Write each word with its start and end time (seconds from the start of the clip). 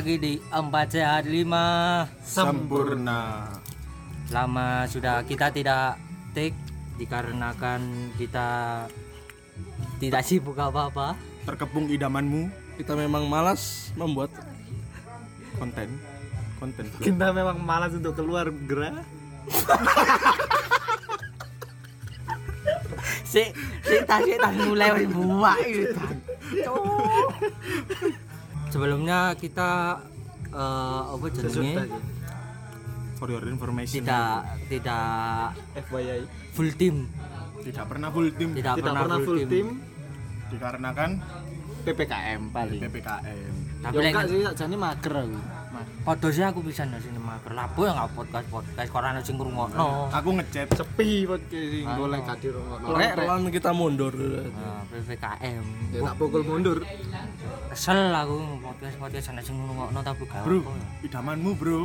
Lagi 0.00 0.16
di 0.16 0.40
4 0.48 0.64
sehat 0.96 1.28
5 1.28 2.24
sempurna 2.24 3.52
Lama 4.32 4.88
sudah 4.88 5.20
kita 5.28 5.52
tidak 5.52 6.00
take 6.32 6.56
Dikarenakan 6.96 8.08
kita 8.16 8.48
tidak 10.00 10.24
sibuk 10.24 10.56
apa-apa 10.56 11.20
terkepung 11.44 11.92
idamanmu 11.92 12.48
kita 12.80 12.96
memang 12.96 13.28
malas 13.28 13.92
membuat 13.92 14.32
konten 15.60 15.92
konten. 16.56 16.88
Kita 16.96 17.36
memang 17.36 17.60
malas 17.60 17.92
untuk 17.92 18.16
keluar 18.16 18.48
gerah. 18.64 19.04
Si, 23.30 23.46
si 23.84 23.96
tas 24.08 24.24
si 24.24 24.34
tas 24.40 24.56
mulai 24.64 25.04
buak 25.06 25.60
itu. 25.68 25.92
Sebelumnya 28.70 29.34
kita 29.34 29.98
eh, 30.54 31.02
apa 31.10 31.24
jenenge? 31.34 31.90
For 33.20 33.28
your 33.28 33.44
information. 33.50 34.00
Tidak 34.00 34.38
tidak 34.72 35.52
FYI. 35.76 36.24
full 36.56 36.72
team, 36.72 37.04
tidak 37.60 37.84
pernah 37.92 38.08
full 38.08 38.32
tim 38.32 38.50
tidak, 38.56 38.80
Tidak 38.80 38.86
pernah, 38.88 39.02
pernah 39.04 39.18
full 39.20 39.40
tim 39.44 39.66
dikarenakan 40.50 41.10
PPKM 41.84 42.40
paling. 42.48 42.80
PPKM 42.80 43.52
Tapi 43.80 43.94
Ya 43.96 44.08
enggak 44.12 44.26
sih 44.28 44.40
jane 44.56 44.76
mager 44.76 45.14
aku. 45.24 45.38
Podo 46.00 46.28
sih 46.28 46.42
aku 46.42 46.60
bisa 46.60 46.82
nang 46.82 46.98
sini 46.98 47.16
mager. 47.16 47.52
Lapo 47.52 47.82
ya 47.82 47.92
nggak 47.92 48.10
podcast 48.12 48.46
podcast 48.46 48.88
korana 48.88 49.20
sing 49.20 49.34
ngrungokno. 49.34 50.10
aku 50.10 50.28
ngechat 50.34 50.66
Sepi 50.72 51.22
podcast 51.24 51.66
sing 51.70 51.86
golek 51.88 52.20
gak 52.22 52.38
dirungokno. 52.40 52.86
Rek 52.90 53.12
rek. 53.12 53.16
pelan 53.20 53.40
kita 53.48 53.70
mundur 53.70 54.14
Nah, 54.50 54.82
PPKM. 54.88 55.64
Ya 55.90 56.00
tak 56.02 56.14
pukul 56.16 56.42
mundur. 56.42 56.78
Kesel 57.68 58.10
aku 58.10 58.34
podcast 58.58 58.96
podcast 58.98 59.24
sana 59.26 59.40
sing 59.40 59.54
ngrungokno 59.56 59.98
tapi 60.00 60.24
gak 60.24 60.42
bro 60.42 60.58
apa. 60.60 60.72
idamanmu 61.02 61.52
bro 61.54 61.80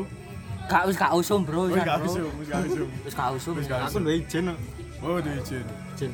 Gak 0.65 0.89
wis 0.89 0.97
gak 0.97 1.13
usum, 1.13 1.45
Bro. 1.45 1.69
Jan, 1.69 1.85
gak 1.85 2.01
bro. 2.01 2.09
usum 2.09 2.25
gak 2.41 2.65
usum 2.65 2.87
Wis 3.05 3.13
gak 3.13 3.29
usum. 3.31 3.53
Wis 3.53 3.67
gak 3.69 3.85
Aku 3.85 4.01
duwe 4.01 4.17
izin. 4.17 4.49
kok. 4.49 4.57
oh 5.05 5.21
udah 5.21 5.33
izin 5.37 5.65
Izin. 5.93 6.11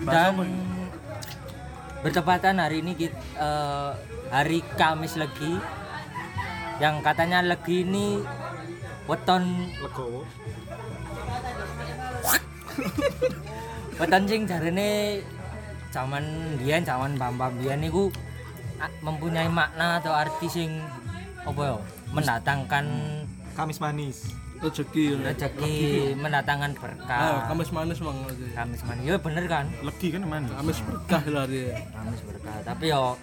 Dan 0.00 0.30
bertepatan 2.00 2.56
hari 2.56 2.78
ini 2.78 2.94
kita, 2.94 3.18
eh, 3.36 3.90
hari 4.30 4.62
Kamis 4.72 5.18
Legi 5.18 5.58
yang 6.80 7.04
katanya 7.04 7.44
Legi 7.44 7.84
ini 7.84 8.24
weton. 9.04 9.68
Legowo. 9.84 10.24
weton 14.00 14.24
sing 14.24 14.48
jarene 14.48 15.20
zaman 15.92 16.24
biyen 16.56 16.80
zaman 16.80 17.20
bambam 17.20 17.52
biyen 17.60 17.84
niku 17.84 18.08
mempunyai 19.04 19.52
makna 19.52 20.00
atau 20.00 20.16
arti 20.16 20.48
sing 20.48 20.80
apa 21.44 21.60
ya? 21.60 21.76
Mendatangkan 22.16 22.86
Kamis 23.52 23.76
manis. 23.76 24.32
rezeki 24.60 25.24
rezeki 25.24 25.76
mendatangkan 26.20 26.76
ah 26.76 26.80
berkah 26.84 27.48
kamis 27.48 27.72
manis 27.72 27.96
mang 28.04 28.20
aja 28.28 28.46
Kamis 28.60 28.80
manis. 28.84 29.04
Ya 29.08 29.16
bener 29.16 29.44
kan? 29.48 29.66
Legi 29.84 30.08
kan 30.12 30.20
mana 30.24 30.48
kamis 30.52 30.80
berkah 30.84 31.24
lah 31.28 31.44
dia. 31.44 31.76
Kamis 31.92 32.20
berkah. 32.24 32.56
Tapi 32.64 32.92
yo 32.92 33.16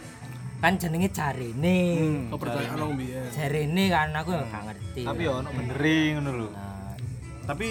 kan 0.58 0.74
jenenge 0.74 1.10
jarene 1.10 1.78
kepercayaan 2.28 2.76
orang 2.76 2.96
biyen 2.96 3.24
jarene 3.30 3.84
kan 3.88 4.10
aku 4.12 4.30
ya 4.32 4.44
gak 4.44 4.64
ngerti 4.66 5.02
Tapi 5.04 5.22
yo 5.22 5.32
ono 5.36 5.50
beneri 5.52 5.98
ngono 6.14 6.30
lho. 6.34 6.48
Nah, 6.50 6.92
tapi 7.46 7.68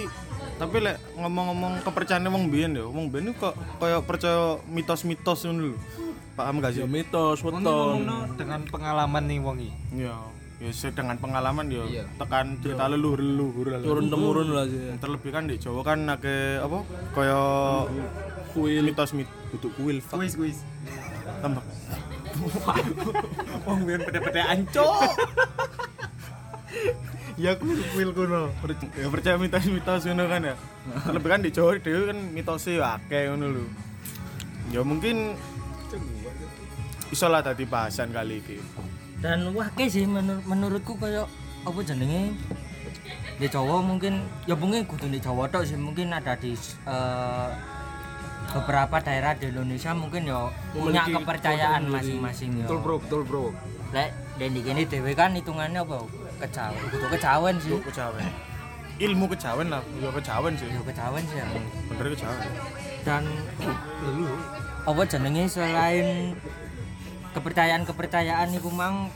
tapi 0.55 0.75
lek 0.79 0.97
ngomong-ngomong 1.15 1.83
kepercayaan 1.83 2.27
wong 2.27 2.47
biyen 2.47 2.71
ya 2.73 2.85
wong 2.85 3.11
biyen 3.11 3.33
kok 3.33 3.51
kayak 3.77 4.01
percaya 4.03 4.41
mitos-mitos 4.65 5.43
ngono 5.43 5.61
lho 5.67 5.79
paham 6.33 6.57
gak 6.57 6.71
sih 6.71 6.81
ya 6.81 6.87
mitos 6.87 7.41
Wong 7.41 7.59
weton 7.59 8.07
dengan 8.35 8.61
pengalaman 8.63 9.23
nih 9.25 9.39
wong 9.39 9.57
iki. 9.59 9.73
ya 9.99 10.15
ya 10.57 10.71
se- 10.71 10.89
dengan 10.89 11.17
pengalaman 11.17 11.67
ya 11.67 11.83
Iya. 11.83 12.03
tekan 12.17 12.57
cerita 12.57 12.87
leluhur-leluhur 12.87 13.67
lah. 13.67 13.79
turun 13.79 14.07
temurun 14.07 14.49
lah 14.49 14.65
sih 14.65 14.95
terlebih 14.97 15.29
kan 15.29 15.45
di 15.45 15.57
Jawa 15.57 15.83
kan 15.83 16.01
ake 16.07 16.57
apa 16.57 16.77
kaya 17.11 17.39
kuil 18.49 18.81
mitos 18.81 19.11
mit 19.11 19.27
kudu 19.51 19.69
kuil. 19.75 19.97
Kuis 20.01 20.33
kuis. 20.33 20.57
tambah 21.37 21.61
wong 23.67 23.79
biyen 23.85 24.01
pede-pede 24.05 24.41
anco 24.41 24.87
Ya 27.37 27.53
kuil 27.53 27.77
kuil 27.93 28.09
kuno. 28.17 28.49
ya 28.97 29.07
percaya 29.13 29.37
mitos-mitos 29.37 30.09
ngono 30.09 30.25
kan 30.25 30.41
ya. 30.41 30.55
Terlebih 31.05 31.29
kan 31.29 31.41
di 31.45 31.53
Jawa 31.53 31.77
dhewe 31.77 32.09
kan 32.09 32.17
mitosnya 32.33 32.81
ya 32.81 32.87
akeh 32.97 33.29
ngono 33.29 33.45
lho. 33.53 33.65
Ya 34.73 34.81
mungkin 34.81 35.37
iso 37.13 37.29
lah 37.29 37.45
tadi 37.45 37.69
bahasan 37.69 38.09
kali 38.09 38.41
ini 38.41 38.57
dan 39.21 39.49
wah 39.53 39.69
ke 39.73 39.85
sih 39.89 40.05
menur- 40.09 40.41
menurutku 40.49 40.97
kayak 40.97 41.29
apa 41.61 41.79
jenenge? 41.85 42.33
Di 43.37 43.45
Jawa 43.45 43.85
mungkin 43.85 44.25
ya 44.49 44.57
mungkin 44.57 44.89
kudu 44.89 45.05
di 45.05 45.21
Jawa 45.21 45.45
tok 45.45 45.61
sih. 45.65 45.77
Mungkin 45.77 46.09
ada 46.09 46.33
di 46.41 46.57
eh, 46.89 47.49
beberapa 48.57 48.97
daerah 48.99 49.33
di 49.33 49.45
Indonesia 49.47 49.91
mungkin 49.93 50.21
ya 50.23 50.49
punya 50.71 51.01
Memiliki 51.03 51.11
kepercayaan 51.15 51.81
masing-masing 51.87 52.51
ya. 52.57 52.65
Betul 52.65 52.79
bro, 52.79 52.95
betul 52.97 53.21
bro. 53.23 53.45
Lek 53.89 54.09
dan 54.35 54.49
di 54.51 54.61
kene 54.61 54.83
dhewe 54.83 55.11
kan 55.13 55.31
hitungannya 55.31 55.79
apa? 55.79 55.97
Kejawen. 56.39 56.81
Kudu 56.89 57.05
kejawen 57.09 57.55
sih. 57.57 57.77
Kejawen 57.83 58.25
ilmu 58.97 59.29
kejawen 59.29 59.69
lah 59.69 59.85
ya 59.95 60.09
kejawen 60.09 60.57
sih 60.57 60.65
Ya 60.67 60.81
kejawen 60.81 61.21
sih. 61.23 61.37
ya. 61.37 61.45
bener 61.87 62.05
kejawen 62.11 62.49
Dan 63.05 63.23
apa 64.83 65.01
jenenge 65.05 65.45
selain 65.45 66.33
kepercayaan-kepercayaan 67.31 68.57
iku 68.57 68.73
mang 68.73 69.13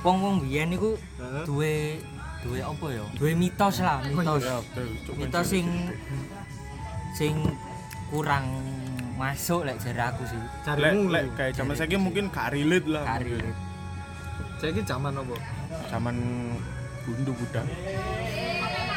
wong-wong 0.00 0.40
biyen 0.40 0.72
niku 0.72 0.96
duwe 1.44 2.00
duwe 2.40 2.58
apa 2.58 2.86
ya? 2.88 3.04
Duwe 3.14 3.32
mitos 3.36 3.78
lah, 3.78 4.00
mitos. 4.02 4.42
ya 4.42 4.58
Cuk, 5.04 5.14
Mitos 5.14 5.46
sing 5.46 5.66
sing 7.12 7.36
kurang 8.12 8.44
masuk 9.16 9.64
lek 9.64 9.80
jare 9.80 10.12
aku 10.12 10.22
sih. 10.28 10.36
lek 10.76 10.92
lek 11.08 11.24
kayak 11.32 11.52
zaman 11.56 11.72
saya 11.72 11.96
mungkin 11.96 12.28
gak 12.28 12.52
relate 12.52 12.84
lah 12.84 13.04
Kari. 13.08 13.40
Saya 14.60 14.70
ini 14.76 14.82
zaman 14.84 15.16
apa? 15.16 15.34
zaman 15.88 16.14
bundu 17.08 17.32
budak 17.34 17.66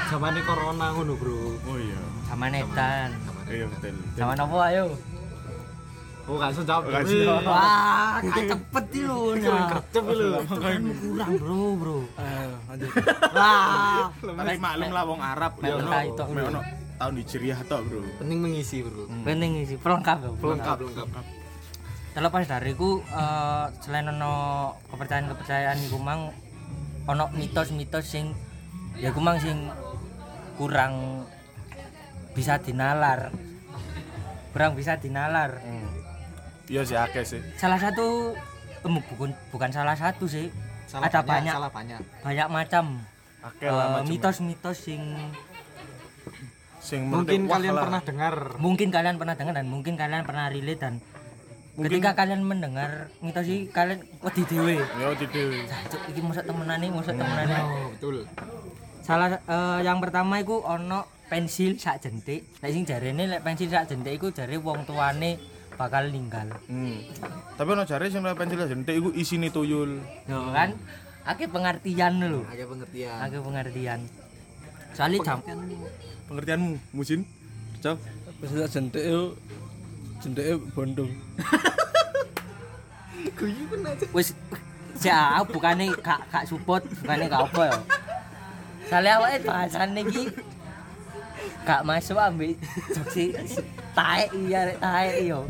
Zaman 0.05 0.37
corona 0.45 0.93
ngono 0.93 1.17
bro. 1.17 1.57
oh 1.65 1.77
iya 1.79 2.01
Sama 2.29 2.45
netan. 2.51 3.09
iya 3.49 3.65
betul 3.65 3.95
Sama 4.13 4.33
apa 4.37 4.57
ayo? 4.69 4.85
Oh 6.25 6.41
gak 6.41 6.57
usah 6.57 6.65
jawab. 6.65 6.89
Gak. 6.89 7.05
Wah, 7.45 8.17
gak 8.21 8.45
cepet 8.49 8.85
sih 8.89 9.03
lu. 9.05 9.37
Nah. 9.37 9.69
Kerja 9.77 9.99
lu. 10.01 10.29
kurang 10.45 10.81
bro 11.39 11.61
bro 11.77 11.99
ayo 12.17 12.51
lanjut 12.67 12.89
wah 13.31 14.09
maklum 14.59 14.89
lah 14.91 15.03
wong 15.05 15.21
Arab 15.21 15.53
Mek 15.61 15.69
ya 15.69 16.43
ono 16.49 16.59
bro. 16.95 16.99
tahun 17.03 17.13
Hijriah 17.19 17.59
tok 17.67 17.81
bro. 17.85 17.99
Penting 18.23 18.39
mengisi 18.39 18.77
bro. 18.81 19.03
penting 19.27 19.51
sih 19.67 19.77
pelengkap 19.77 20.17
ya 20.23 20.29
Lengkap 20.31 20.77
lengkap. 20.81 21.25
terlepas 22.15 22.47
dari 22.47 22.71
ku 22.71 23.03
eh, 23.03 23.65
selain 23.83 24.07
ono 24.07 24.71
kepercayaan 24.87 25.27
kepercayaan 25.35 25.77
iku 25.83 25.99
mang 25.99 26.31
ono 27.05 27.27
mitos-mitos 27.35 28.07
sing 28.07 28.31
ya 28.95 29.11
ku 29.11 29.19
mang 29.19 29.35
sing 29.35 29.67
kurang 30.55 31.27
bisa 32.31 32.55
dinalar. 32.63 33.35
Kurang 34.55 34.79
bisa 34.79 34.95
dinalar. 34.95 35.59
Iya 36.71 36.81
sih 36.87 36.95
akeh 36.95 37.27
sih. 37.27 37.43
Salah 37.59 37.75
satu 37.77 38.31
eh, 38.71 38.89
bukan 39.11 39.35
bukan 39.51 39.69
salah 39.75 39.99
satu 39.99 40.23
sih. 40.31 40.47
Salah 40.87 41.11
ada 41.11 41.19
banyak, 41.19 41.51
banyak 41.51 41.53
salah 41.59 41.71
banyak. 41.71 41.99
banyak 42.23 42.47
macam. 42.47 42.85
Akeh 43.43 43.67
eh, 43.67 43.75
lah. 43.75 43.99
macam 43.99 44.07
mitos-mitos 44.07 44.77
sing 44.87 45.03
sing 46.85 47.09
Mungkin 47.09 47.49
kalian 47.49 47.73
lah. 47.73 47.83
pernah 47.89 48.01
dengar. 48.05 48.35
mungkin 48.61 48.87
kalian 48.93 49.15
pernah 49.17 49.33
dengar 49.33 49.53
dan 49.57 49.65
mungkin 49.65 49.93
kalian 49.97 50.21
pernah 50.21 50.45
relate 50.53 50.77
dan 50.77 50.93
ketika 51.75 52.15
kalian 52.15 52.45
mendengar 52.45 53.11
mitos 53.19 53.49
ini 53.49 53.67
kalian 53.67 53.99
wedi 54.23 54.43
dhewe. 54.47 54.77
Ya 54.79 55.11
tidak 55.17 55.65
Cuk, 55.91 56.01
iki 56.13 56.21
mosok 56.23 56.45
temenane 56.47 56.87
mosok 56.87 57.17
temenane. 57.17 57.55
Oh, 57.59 57.89
betul. 57.91 58.17
salah 59.05 59.37
eh, 59.37 59.79
yang 59.83 60.01
pertama 60.01 60.39
iku 60.39 60.61
ono 60.61 61.03
pensil 61.27 61.75
sak 61.75 62.05
jentik. 62.05 62.45
Lek 62.61 62.71
sing 62.71 62.85
jarene 62.87 63.27
lek 63.27 63.41
pensil 63.41 63.67
sak 63.67 63.89
jentik 63.91 64.15
iku 64.15 64.31
jare 64.31 64.55
wong 64.55 64.87
tuane 64.87 65.35
bakal 65.75 66.07
ninggal. 66.07 66.47
Hmm. 66.71 67.03
tapi 67.59 67.69
ono 67.75 67.83
jare 67.83 68.07
sing 68.07 68.23
pensil 68.23 68.63
jentik 68.71 68.95
iku 68.95 69.09
isine 69.11 69.51
tuyul. 69.51 69.99
Yo 70.31 70.55
kan? 70.55 70.77
Akeh 71.25 71.49
pengertian 71.49 72.21
lho. 72.21 72.45
Agak 72.47 72.69
pengertian. 72.69 73.17
akeh 73.19 73.41
pengertian. 73.41 73.99
Soalnya 74.95 75.19
jam 75.27 75.39
Pengertianmu, 76.25 76.81
Musin? 76.93 77.21
Cok. 77.81 77.97
Tak 78.41 78.69
jentik 78.73 79.03
yo. 79.05 79.37
Jentike 80.21 80.57
bondong. 80.73 81.11
Guyu 83.35 83.67
aja. 83.83 84.05
wis 84.15 84.31
ya 85.03 85.43
bukannya 85.43 85.91
gak 85.99 86.23
gak 86.31 86.47
support 86.47 86.87
bukannya 87.03 87.27
gak 87.27 87.51
apa 87.51 87.61
ya 87.67 87.77
soalnya 88.87 89.11
awake 89.19 89.43
bahasane 89.43 90.01
iki 90.07 90.23
gak 91.67 91.83
masuk 91.83 92.15
ambek 92.15 92.55
joksi 92.95 93.35
taek 93.91 94.31
iya 94.39 94.71
rek 94.71 94.79
taek 94.79 95.15
yo 95.27 95.43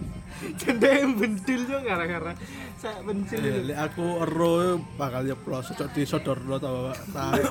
Jendek 0.59 1.13
bentil 1.15 1.61
yo 1.63 1.79
gara-gara 1.79 2.35
saya 2.75 2.99
bentil. 3.07 3.39
Ya, 3.39 3.55
lek 3.63 3.79
aku 3.87 4.03
ero 4.27 4.53
yo 4.59 4.73
bakal 4.99 5.23
nyeplos 5.23 5.71
cocok 5.71 5.95
disodorno 5.95 6.59
ta 6.59 6.67
Bapak. 6.67 6.97
Tae. 7.15 7.41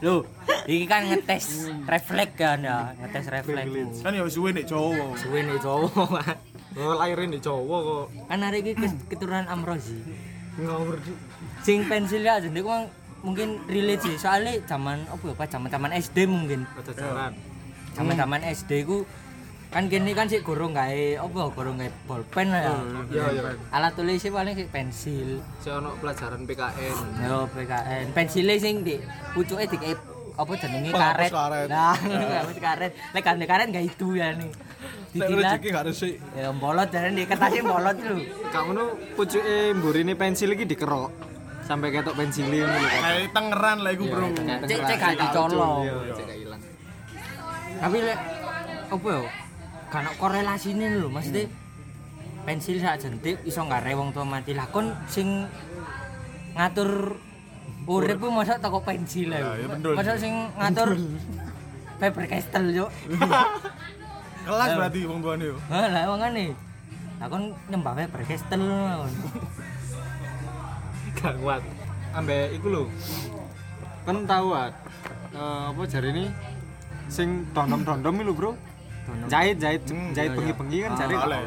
lho 0.00 0.22
iki 0.68 0.84
kan 0.86 1.08
ngetes 1.08 1.68
refleks 1.88 2.34
kan 2.36 2.60
ya 2.62 2.92
ngetes 3.00 3.26
refleks. 3.32 4.00
Kan 4.04 4.12
ya 4.14 4.24
suwe 4.28 4.50
nek 4.52 4.64
Jawa. 4.68 5.16
suwe 5.16 5.40
nih 5.42 5.58
cowok 5.58 6.12
Oh, 6.78 6.94
lahirin 6.94 7.34
di 7.34 7.42
Jawa 7.42 7.82
kok. 7.82 8.06
kan 8.30 8.38
hari 8.46 8.62
ini 8.62 8.78
keturunan 9.10 9.42
Amrozi. 9.50 9.98
Ngawur 10.54 11.02
sing 11.66 11.82
pensilnya 11.90 12.38
aja 12.38 12.46
nih 12.46 12.62
mungkin 13.26 13.58
relate 13.66 14.06
sih. 14.06 14.14
Soalnya 14.14 14.54
zaman 14.70 15.02
apa 15.10 15.24
ya 15.26 15.34
pas 15.34 15.48
zaman 15.50 15.66
zaman 15.66 15.90
SD 15.98 16.30
mungkin. 16.30 16.62
Pacaran. 16.70 17.34
zaman 17.90 18.14
zaman 18.14 18.40
SD 18.46 18.86
ku 18.86 19.02
kan 19.70 19.86
gini 19.86 20.10
kan 20.10 20.26
sih 20.26 20.42
gorong 20.42 20.74
gawe 20.74 21.02
apa 21.16 21.38
gorong 21.48 21.78
gawe 21.78 21.90
bolpen 22.04 22.50
lah 22.50 22.60
ya 22.60 22.74
Iya, 23.08 23.24
iya. 23.30 23.42
alat 23.70 23.94
tulisnya 23.94 24.30
paling 24.30 24.52
sih 24.52 24.66
pensil 24.66 25.38
Saya 25.58 25.78
ono 25.78 25.94
pelajaran 25.94 26.42
PKN. 26.42 26.96
yo 27.22 27.46
PKN 27.48 28.06
pensilnya 28.10 28.58
sing 28.58 28.82
di 28.82 28.98
pucuknya 29.30 29.64
di 29.64 29.78
apa 30.32 30.52
jenenge 30.56 30.90
karet 31.06 31.30
karet. 31.30 31.68
nah 31.68 31.94
penghapus 31.94 32.58
karet 32.58 32.92
lek 33.12 33.22
kan 33.22 33.38
karet 33.38 33.66
gak 33.68 33.86
itu 33.86 34.08
ya 34.14 34.34
nih 34.34 34.50
Nek 35.10 35.26
ditilat 35.26 35.54
rezeki 35.54 35.68
gak 35.70 35.84
resik. 35.86 36.14
ya 36.32 36.48
bolot 36.50 36.88
dan 36.88 37.12
di 37.12 37.22
kertasnya 37.24 37.62
bolot 37.62 37.96
lu 38.00 38.16
Kamu 38.48 38.70
nu 38.72 38.84
pucuke 39.14 39.54
mburine 39.72 40.14
pensil 40.14 40.50
iki 40.50 40.64
dikerok. 40.64 41.10
Sampai 41.62 41.90
ketok 41.90 42.14
ngono 42.16 42.66
kan. 42.66 42.82
Kayak 42.96 43.30
tengeran 43.30 43.78
lah 43.80 43.90
iku, 43.92 44.04
Bro. 44.04 44.26
cek 44.64 44.80
cek 44.80 44.96
gak 44.98 45.14
dicolong 45.16 45.82
Iya, 45.84 45.94
cek 46.10 46.24
gak 46.24 46.38
ilang. 46.40 46.60
tapi 47.76 47.96
lek 48.00 48.18
apa 48.88 49.06
ya 49.08 49.20
kan 49.90 50.06
korelasine 50.16 50.86
lho 51.02 51.10
maksudnya 51.10 51.50
pensil 52.46 52.78
sak 52.80 53.02
jentik 53.02 53.36
iso 53.44 53.60
ngare 53.66 53.92
wong 53.98 54.14
tua 54.14 54.24
mati 54.24 54.54
lah 54.56 54.66
kon 54.70 54.94
sing 55.10 55.44
ngatur 56.56 57.18
urip 57.90 58.18
ku 58.22 58.30
mosok 58.30 58.62
toko 58.62 58.78
pensil 58.86 59.34
Ya, 59.34 59.58
ya 59.58 59.66
ya 59.66 60.14
sing 60.14 60.34
ngatur 60.54 60.94
Faber 62.00 62.24
Castell 62.30 62.66
yo 62.72 62.86
Kelas 64.46 64.72
berarti 64.72 65.04
wong 65.04 65.20
tuane 65.20 65.44
yo. 65.52 65.56
ha 65.68 65.84
lah 65.84 66.02
wongane 66.08 66.56
lah 67.20 67.26
kon 67.28 67.52
nyembah 67.68 67.92
Faber 67.98 68.22
Castell 68.24 68.64
Gak 71.20 71.36
kuat. 71.36 71.60
Ambek 72.16 72.56
iku 72.56 72.66
lho. 72.72 72.82
Kan 74.08 74.24
tahu 74.24 74.56
ah. 74.56 74.72
eh, 75.36 75.62
apa 75.68 75.82
jari 75.84 76.08
ini 76.16 76.24
sing 77.12 77.44
dondom-dondom 77.52 78.24
lho, 78.24 78.32
Bro. 78.32 78.50
Jahit 79.26 79.56
jahit 79.56 79.82
Hmm, 79.86 80.10
jahit 80.10 80.30
iya, 80.30 80.36
bengi-bengi 80.36 80.78
kan 80.80 80.90
Ah, 80.90 80.98
jari 80.98 81.14
gak 81.14 81.26
oleh. 81.26 81.40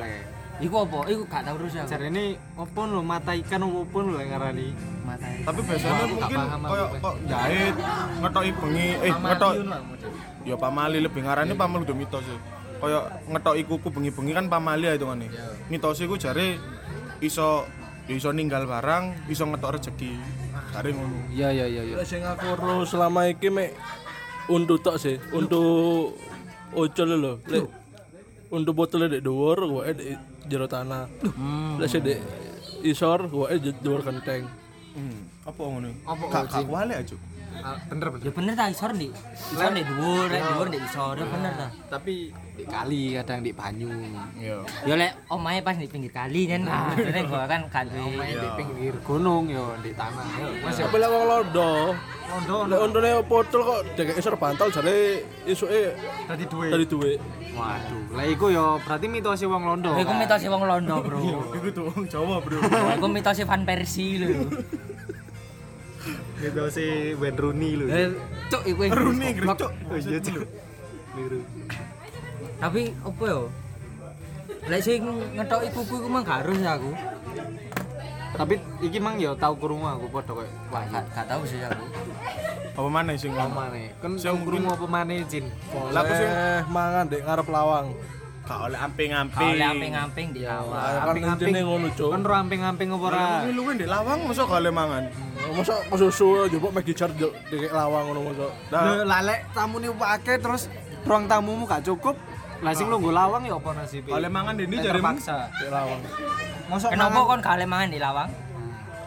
iku 0.55 0.75
apa 0.79 0.97
iku 1.07 1.23
gak 1.25 1.41
tau 1.43 1.55
terus 1.57 1.73
ya 1.73 1.83
Jari 1.83 2.05
ini 2.07 2.25
apa 2.55 2.81
lho 2.83 3.01
mata 3.01 3.31
ikan 3.33 3.61
apa 3.61 3.79
pun 3.85 4.03
lho 4.05 4.17
yang 4.17 4.31
ngarani. 4.31 4.67
mata 5.03 5.25
Tapi 5.43 5.59
biasanya 5.61 6.03
mungkin 6.07 6.39
koyo 6.63 6.85
kok 6.95 7.15
jahit 7.25 7.75
ngetoki 8.17 8.51
bengi 8.55 8.87
eh 8.97 9.11
ngetok 9.13 9.53
ya 10.43 10.55
pamali 10.55 10.97
lebih 10.99 11.21
ngarani 11.21 11.53
pamali 11.53 11.81
udah 11.83 11.97
mitos 11.97 12.23
sih. 12.23 12.39
Koyo 12.77 12.99
ngetoki 13.27 13.63
kuku 13.63 13.87
bengi-bengi 13.89 14.31
kan 14.31 14.45
pamali 14.47 14.87
ya 14.87 14.93
hitungane. 14.93 15.27
Mitos 15.67 15.99
iku 15.99 16.15
jare 16.15 16.59
iso 17.19 17.67
ya 18.03 18.13
iso 18.13 18.29
ninggal 18.29 18.63
barang, 18.63 19.27
iso 19.27 19.43
ngetok 19.43 19.79
rezeki. 19.79 20.11
Jare 20.71 20.89
ngono. 20.91 21.17
Iya 21.29 21.49
iya 21.49 21.65
iya 21.65 21.81
iya. 21.83 21.95
Sing 22.03 22.19
aku 22.21 22.55
selama 22.83 23.25
iki 23.25 23.47
mek 23.47 23.71
untuk 24.45 24.79
tok 24.79 24.95
sih, 24.97 25.15
untuk 25.31 26.19
ocol 26.75 27.09
lho. 27.17 27.33
Lek 27.47 27.63
untuk 28.53 28.73
botol 28.77 29.09
dek 29.09 29.23
dhuwur, 29.25 29.57
wae 29.69 29.93
dek 29.93 30.17
jero 30.49 30.67
tanah. 30.69 31.09
Lek 31.79 31.89
sing 31.89 32.03
dek 32.05 32.19
isor, 32.85 33.29
wae 33.33 33.57
dhuwur 33.57 34.01
kenteng. 34.05 34.45
Hmm, 34.93 35.25
apa 35.41 35.61
ngono? 35.65 35.89
Apa 36.05 36.23
Oji? 36.29 36.33
gak 36.53 36.65
kuali 36.69 36.93
aja. 36.93 37.15
Ah, 37.61 37.77
bener 37.85 38.07
bener. 38.09 38.23
ya 38.25 38.31
bener 38.33 38.53
ta 38.55 38.65
isor 38.67 38.91
di 38.91 39.07
isor 39.53 39.71
di 39.71 39.83
dhuwur 39.85 40.25
rek 40.27 40.41
dhuwur 40.41 40.67
di 40.67 40.79
isor 40.81 41.15
ya 41.15 41.25
bener 41.29 41.53
ta 41.53 41.67
Tapi 41.93 42.33
di 42.53 42.63
kali 42.65 43.17
kadang 43.17 43.41
di 43.41 43.51
banyu. 43.53 43.89
Iya. 44.37 44.57
Ya 44.85 44.93
lek 44.97 45.11
omahe 45.29 45.61
pas 45.61 45.77
di 45.77 45.85
pinggir 45.85 46.09
kali 46.09 46.49
kan. 46.49 46.65
Nah, 46.65 46.89
akhirnya 46.93 47.21
gua 47.25 47.45
kan 47.45 47.61
kan 47.69 47.85
Main 47.89 48.33
di 48.33 48.49
pinggir 48.57 48.93
gunung 49.01 49.49
yo 49.49 49.73
di 49.81 49.93
tanah. 49.93 50.25
Yo, 50.41 50.49
Mas 50.65 50.77
ya. 50.77 50.85
Lek 50.89 51.09
wong 51.09 51.23
londo, 51.29 51.71
Londo 52.29 52.57
lek 52.65 52.79
ondone 52.81 53.09
botol 53.25 53.61
kok 53.61 53.79
dek 53.93 54.17
isor 54.17 54.33
bantal 54.37 54.69
jare 54.69 55.21
isuke 55.45 55.93
tadi 56.25 56.43
duwe. 56.49 56.67
dari 56.73 56.85
duwe. 56.89 57.11
Waduh, 57.53 58.17
lah 58.17 58.25
iku 58.25 58.49
yo 58.49 58.81
berarti 58.81 59.05
mitose 59.05 59.45
wong 59.45 59.63
Londo. 59.69 59.93
Iku 59.93 60.13
mitos 60.17 60.41
wong 60.49 60.63
Londo, 60.65 60.95
Bro. 61.05 61.19
Iku 61.53 61.67
tuh 61.69 61.83
wong 61.85 62.09
Jawa, 62.09 62.41
Bro. 62.41 62.57
Iku 62.97 63.05
mitos 63.05 63.37
Van 63.45 63.61
Persie 63.61 64.17
lho. 64.17 64.49
mitose 66.43 66.85
Wayne 67.15 67.37
Rooney 67.39 67.71
lho. 67.79 67.85
Eh, 67.87 68.09
Cuk, 68.51 68.61
iku 68.67 68.81
Runi 68.91 69.27
grecuk. 69.31 69.71
Oh 69.87 69.95
iya, 69.95 70.19
Cuk. 70.19 70.43
Liru. 71.15 71.39
Tapi 72.59 72.81
opo 73.03 73.23
yo? 73.23 73.41
Lek 74.67 74.79
sing 74.83 75.03
ngetoki 75.35 75.67
kuku 75.71 75.93
iku 76.03 76.07
mah 76.07 76.21
gak 76.23 76.43
harus 76.43 76.59
ya 76.59 76.75
aku. 76.75 76.91
Tapi 78.33 78.55
iki 78.81 78.97
mang 78.97 79.21
yo 79.21 79.37
tau 79.37 79.53
krungu 79.53 79.85
aku 79.85 80.09
padha 80.09 80.33
koyo 80.33 80.49
wah 80.73 80.83
Gak 80.89 81.03
gak 81.13 81.25
tahu 81.29 81.41
sih 81.45 81.59
aku. 81.63 81.83
Apa 82.73 82.89
mana 82.89 83.13
sing 83.13 83.29
ngomong? 83.29 83.53
maneh. 83.53 83.93
Kan 84.01 84.17
Sing 84.17 84.33
sing 84.33 84.43
krungu 84.43 84.73
apa 84.73 84.85
maneh 84.89 85.21
Jin? 85.29 85.45
Lah 85.93 86.01
aku 86.01 86.13
sing 86.17 86.29
Eh, 86.29 86.61
mangan 86.67 87.05
dek 87.07 87.21
ngarep 87.23 87.47
lawang. 87.47 87.93
Gak 88.43 88.59
oleh 88.59 88.75
amping-amping. 88.77 89.39
Kalau 89.39 89.55
oleh 89.55 89.67
amping-amping 89.67 90.27
di 90.35 90.43
awal. 90.43 90.75
Ayo 90.75 90.97
kan 90.99 91.07
Amping-amping. 91.15 91.53
ngono, 91.63 91.87
Cuk. 91.95 92.09
Kan 92.11 92.21
ro 92.21 92.33
amping-amping 92.35 92.87
apa 92.91 93.05
ora? 93.07 93.23
Ini 93.41 93.51
lu 93.55 93.61
di 93.71 93.87
lawang 93.87 94.19
masa 94.27 94.41
gak 94.43 94.59
oleh 94.59 94.73
mangan? 94.73 95.03
Masa 95.53 95.73
kesusu 95.87 96.27
njupuk 96.49 96.71
mek 96.71 96.83
dijar 96.83 97.09
dek 97.13 97.31
lawang 97.71 98.03
ngono 98.09 98.19
masa. 98.27 98.47
Lho, 98.73 98.93
lah 99.07 99.19
lek 99.23 99.39
tamune 99.53 99.87
akeh 99.89 100.35
terus 100.37 100.67
ruang 101.03 101.25
tamumu 101.25 101.63
gak 101.63 101.83
cukup. 101.83 102.15
Lah 102.59 102.71
sing 102.71 102.87
lungguh 102.87 103.11
lawang 103.11 103.43
ya 103.43 103.55
apa 103.55 103.69
nasibe? 103.75 104.11
Oleh 104.11 104.27
mangan 104.27 104.55
di 104.55 104.63
ini 104.65 104.75
Eh, 104.75 104.83
jarimu? 104.83 105.03
terpaksa. 105.03 105.47
Dek 105.53 105.69
lawang. 105.71 105.99
Mosok 106.67 106.89
Kenapa 106.91 107.19
kon 107.23 107.39
gak 107.39 107.55
oleh 107.55 107.67
mangan 107.67 107.89
di 107.91 107.99
lawang? 107.99 108.29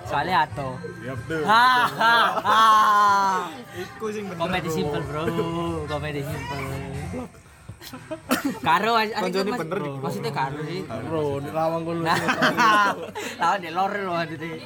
Soalnya 0.07 0.47
ato. 0.47 0.79
Ya 1.03 1.13
betul. 1.13 1.43
Ha 1.45 1.67
ha 1.93 2.17
ha. 2.41 2.61
Iku 3.75 4.07
sing 4.09 4.25
bener. 4.31 4.39
Komedi 4.39 4.69
simple, 4.71 5.03
Bro. 5.03 5.23
Komedi 5.91 6.21
simple. 6.23 7.45
Karo 8.61 8.99
aja 8.99 9.23
Koncone 9.23 9.51
bener 9.55 9.79
di 9.79 9.91
Maksudnya 9.95 10.33
karo 10.35 10.59
sih. 10.65 10.83
Bro, 10.83 11.39
di 11.39 11.51
lawang 11.51 11.83
kono. 11.87 12.03
Lawan 13.41 13.59
di 13.63 13.71
lor 13.71 13.93
loh 13.95 14.15
maksudnya. 14.17 14.59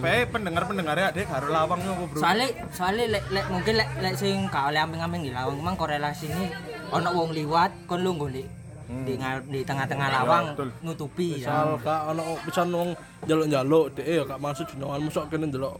Pe 0.00 0.12
pendengar-pendengarnya 0.26 1.06
adek 1.12 1.26
karo 1.28 1.46
lawang 1.48 1.78
apa, 1.80 2.04
Bro? 2.08 2.18
Soalnya 2.18 2.48
soalnya 2.72 3.04
lek 3.18 3.24
lek 3.28 3.46
mungkin 3.48 3.74
lek 3.76 3.90
lek 4.00 4.14
sing 4.16 4.48
gak 4.48 4.72
oleh 4.72 4.80
amping-amping 4.80 5.22
di 5.28 5.32
lawang 5.32 5.56
memang 5.60 5.76
korelasinya 5.76 6.48
ono 6.90 7.08
wong 7.12 7.30
liwat 7.30 7.86
kon 7.86 8.00
lungguh 8.00 8.30
di 8.30 8.42
di, 8.90 9.14
ngal- 9.14 9.46
di 9.46 9.62
tengah-tengah 9.62 10.08
lawang 10.10 10.44
betul. 10.50 10.68
nutupi 10.82 11.38
Misal 11.38 11.78
ya. 11.78 11.78
kak 11.78 12.00
ono 12.10 12.22
pisan 12.42 12.68
wong 12.74 12.90
njaluk-njaluk 13.22 13.86
dek 13.94 14.02
ya 14.02 14.22
gak 14.26 14.40
maksud 14.42 14.66
jenengan 14.66 14.98
mosok 14.98 15.24
kene 15.30 15.46
ndelok 15.46 15.78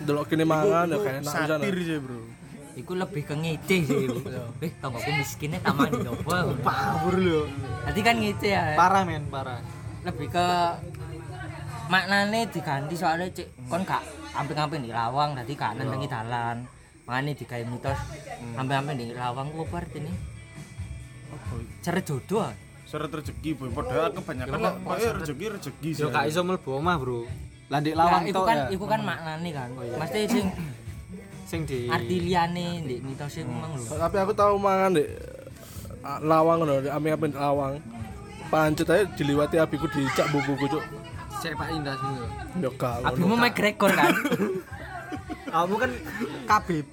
ndelok 0.00 0.24
kene 0.24 0.44
mangan 0.48 0.88
ya 0.88 0.96
enak 0.96 1.20
pisan. 1.20 1.58
satir 1.60 1.76
sih, 1.76 1.98
Bro. 2.00 2.37
Iku 2.78 2.94
lebih 2.94 3.26
ke 3.26 3.34
ngece 3.34 3.76
sih. 3.82 4.06
Eh, 4.62 4.70
tonggoku 4.78 5.10
miskinnya 5.10 5.58
taman 5.58 5.90
di 5.90 6.06
nyoba. 6.06 6.54
Pabur 6.62 7.18
lho. 7.18 7.42
Tadi 7.82 8.00
kan 8.00 8.14
ngece 8.16 8.48
ya. 8.48 8.78
Parah 8.78 9.02
men, 9.02 9.26
parah. 9.26 9.58
Lebih 10.06 10.30
ke 10.30 10.46
maknane 11.88 12.46
diganti 12.52 12.94
soalnya 12.94 13.26
cek 13.32 13.48
kon 13.66 13.82
gak 13.82 14.04
amping-amping 14.30 14.84
di 14.84 14.92
lawang 14.92 15.34
tadi 15.34 15.52
gak 15.52 15.74
nentengi 15.74 16.06
dalan. 16.06 16.62
Makanya 17.02 17.32
digawe 17.34 17.64
mitos 17.66 17.98
amping-amping 18.54 18.96
di 18.96 19.06
lawang 19.10 19.50
ku 19.50 19.64
apa 19.64 19.76
artine? 19.82 20.12
Ceret 21.80 22.04
jodoh. 22.04 22.44
ah. 22.44 22.54
Seret 22.84 23.10
rezeki, 23.10 23.52
Boy. 23.52 23.68
Padahal 23.68 24.12
kebanyakan 24.14 24.56
kok 24.56 24.74
kayak 24.86 25.12
rezeki 25.20 25.44
rezeki 25.58 25.88
sih. 25.92 26.02
Yo 26.04 26.08
gak 26.08 26.24
iso 26.28 26.40
mlebu 26.40 26.78
omah, 26.78 26.96
Bro. 26.96 27.26
Lah 27.68 27.84
ndek 27.84 27.92
Lawang 27.92 28.24
itu 28.24 28.40
kan 28.40 28.56
ya. 28.56 28.66
iku 28.72 28.84
kan 28.86 29.00
maknane 29.04 29.50
kan. 29.52 29.68
Mesti 29.74 30.20
sing 30.24 30.46
Sing 31.48 31.64
di 31.64 31.88
arti 31.88 32.16
liyane 32.20 32.84
ndek 32.84 33.00
mitos 33.00 33.40
iku 33.40 33.48
mang 33.48 33.72
lho. 33.72 33.96
Tapi 33.96 34.16
aku 34.20 34.32
tahu 34.36 34.60
mangan 34.60 35.00
dek 35.00 35.08
lawang 36.20 36.60
ngono, 36.60 36.84
dek 36.84 36.92
amping-amping 36.92 37.32
lawang. 37.32 37.80
Pancet 38.52 38.88
aja 38.92 39.04
diliwati 39.16 39.56
abiku 39.56 39.88
dicak 39.88 40.28
bubuku 40.28 40.68
cuk. 40.68 40.84
sepak 41.38 41.70
indah 41.70 41.94
semua. 41.96 42.26
Yo 42.58 42.70
gak. 42.74 42.98
Abimu 43.06 43.34
McGregor 43.38 43.90
kan. 43.94 44.10
Kamu 45.54 45.74
kan 45.78 45.90
Kabib. 46.50 46.86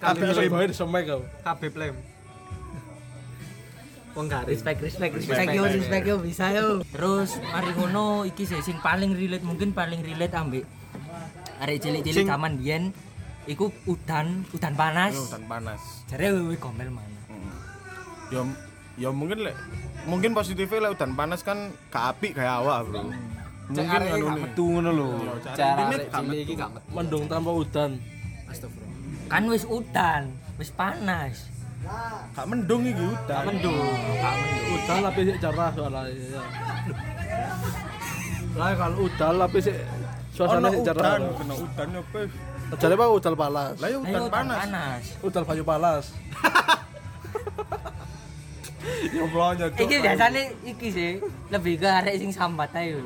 Kabeh 0.00 0.24
iso 0.32 0.42
bae 0.52 0.66
disemek 0.68 1.02
kau. 1.08 1.20
Kabib 1.44 1.72
lem. 1.80 1.96
Wong 4.10 4.26
garis. 4.26 4.58
respect 4.58 4.82
respect 4.82 5.12
respect 5.22 5.54
yo 5.54 5.62
respect 5.70 6.02
yo 6.02 6.18
bisa 6.18 6.50
yo 6.50 6.82
terus 6.82 7.38
mari 7.46 7.70
ngono 7.78 8.26
iki 8.26 8.42
sih 8.42 8.58
sing 8.58 8.82
paling 8.82 9.14
relate 9.14 9.46
mungkin 9.46 9.70
paling 9.70 10.02
relate 10.02 10.34
ambek 10.34 10.66
arek 11.62 11.78
cilik-cilik 11.78 12.26
Sing- 12.26 12.30
zaman 12.30 12.58
biyen 12.58 12.90
iku 13.50 13.66
udan 13.84 14.46
udan 14.48 14.74
panas 14.74 15.10
Yo, 15.10 15.26
dan 15.28 15.42
panas. 15.44 15.82
jare 16.06 16.26
wewe 16.30 16.54
gomel 16.56 16.86
mana 16.88 17.18
Ya 18.30 18.46
ya 18.96 19.08
mungkin 19.10 19.42
lek 19.42 19.58
mungkin 20.04 20.30
positifnya 20.30 20.86
lek 20.86 20.92
udan 20.94 21.12
panas 21.12 21.42
kan 21.42 21.58
gak 21.90 22.14
apik 22.14 22.32
kayak 22.32 22.62
awak, 22.62 22.86
Bro. 22.86 23.02
Cek 23.02 23.10
Mungkin 23.72 23.90
arek 23.92 24.10
anu 24.12 24.24
gak 24.24 24.38
metu 24.40 24.64
ngono 24.68 24.90
lho. 24.92 25.08
Cari 25.40 25.50
Cara 25.52 25.80
intine 25.80 25.94
arek 25.96 26.06
gak 26.06 26.14
cilik 26.16 26.30
metu. 26.30 26.44
iki 26.44 26.52
gak 26.54 26.70
metu. 26.70 26.88
Mendung 26.92 27.24
tanpa 27.26 27.50
udan. 27.52 27.90
Astagfirullah. 28.46 28.88
kan 29.28 29.42
wis 29.46 29.64
udan 29.64 30.22
wis 30.56 30.70
panas 30.70 31.34
Gak 32.30 32.46
mendung 32.46 32.82
iki 32.84 33.02
udan. 33.04 33.42
Mendung. 33.46 33.76
Udan 34.70 34.96
tapi 35.02 35.20
sik 35.24 35.38
cerah 35.38 35.70
soalnya. 35.72 36.02
ya. 36.06 36.42
Lah 38.52 38.70
kalau 38.76 38.96
udan 39.04 39.32
tapi 39.40 39.58
sik 39.60 39.74
Ono 39.74 40.38
suasana 40.38 40.68
sik 40.68 40.80
cerah. 40.84 41.02
udan, 41.12 41.20
kena 41.36 41.54
udan 41.56 41.88
ya, 41.90 42.02
Pe. 42.06 42.22
Jadi 42.72 42.92
apa 42.92 43.06
udan 43.08 43.34
palas? 43.34 43.72
Lah 43.76 43.88
ya 43.88 43.98
udan 43.98 44.20
udan 44.20 44.30
panas. 44.30 44.58
panas 44.60 45.02
Udan 45.20 45.42
banyu 45.42 45.64
palas. 45.64 46.04
Ya 49.10 49.24
blonyo, 49.26 49.66
iki 49.74 49.96
biasanya 49.98 50.42
iki 50.62 50.88
sih 50.88 51.10
lebih 51.50 51.76
ke 51.76 51.88
arek 51.90 52.14
sing 52.16 52.30
sambat 52.30 52.72
ayo 52.74 53.00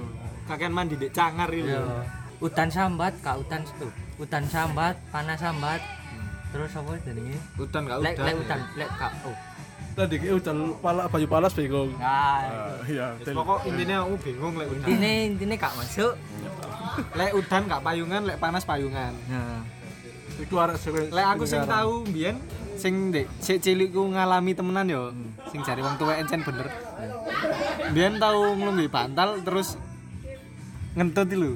Kakek 0.44 0.68
mandi 0.68 0.94
dek 0.94 1.10
cangar 1.10 1.50
itu. 1.50 1.66
Yo. 1.66 1.82
udan 2.40 2.68
sambat 2.68 3.14
kak 3.18 3.40
udan 3.40 3.62
tuh 3.74 3.88
udan 4.16 4.44
sambat 4.44 4.94
panas 5.08 5.34
sambat 5.36 5.80
terus 6.50 6.70
apa 6.72 6.92
jenenge 7.00 7.38
Udan 7.56 7.82
gak 7.84 7.96
udan. 7.96 8.04
lek 8.04 8.14
lek 8.20 8.34
udan 8.36 8.60
lek 8.76 8.90
kak 8.92 9.12
oh 9.24 9.36
Tadi 9.94 10.14
ki 10.16 10.28
udan 10.32 10.56
palas 10.76 11.06
banyu 11.08 11.28
palas 11.28 11.52
bingung. 11.52 11.90
nah 11.96 12.42
Ah, 12.42 12.74
Iya, 12.84 13.14
Wis 13.14 13.24
betul. 13.24 13.34
Pokok 13.36 13.58
intinya 13.64 13.96
aku 14.02 14.14
bingung 14.20 14.54
lek 14.54 14.66
udan. 14.68 14.78
intine 14.84 15.10
intine 15.32 15.54
kak 15.56 15.72
masuk 15.74 16.12
Lek 17.14 17.32
udan 17.32 17.62
gak 17.64 17.82
payungan, 17.82 18.22
lek 18.24 18.38
panas 18.38 18.62
payungan. 18.62 19.12
nah 19.26 19.60
Iku 20.34 20.54
arek 20.56 20.76
sing 20.76 20.92
Lek 21.08 21.26
aku 21.28 21.44
sing 21.44 21.62
tahu 21.64 22.02
mbiyen 22.04 22.36
sing 22.74 22.94
dek 23.08 23.30
sik 23.38 23.58
cilikku 23.58 24.02
ngalami 24.08 24.50
temenan 24.50 24.86
yo. 24.86 25.02
Sing 25.46 25.62
jare 25.62 25.78
wong 25.78 25.94
tuwek 25.94 26.18
encen 26.20 26.42
bener. 26.42 26.66
Mbiyen 27.90 28.18
tau 28.18 28.52
nglungguhi 28.52 28.88
bantal 28.88 29.38
terus 29.40 29.78
ngentut 30.92 31.30
lho. 31.30 31.54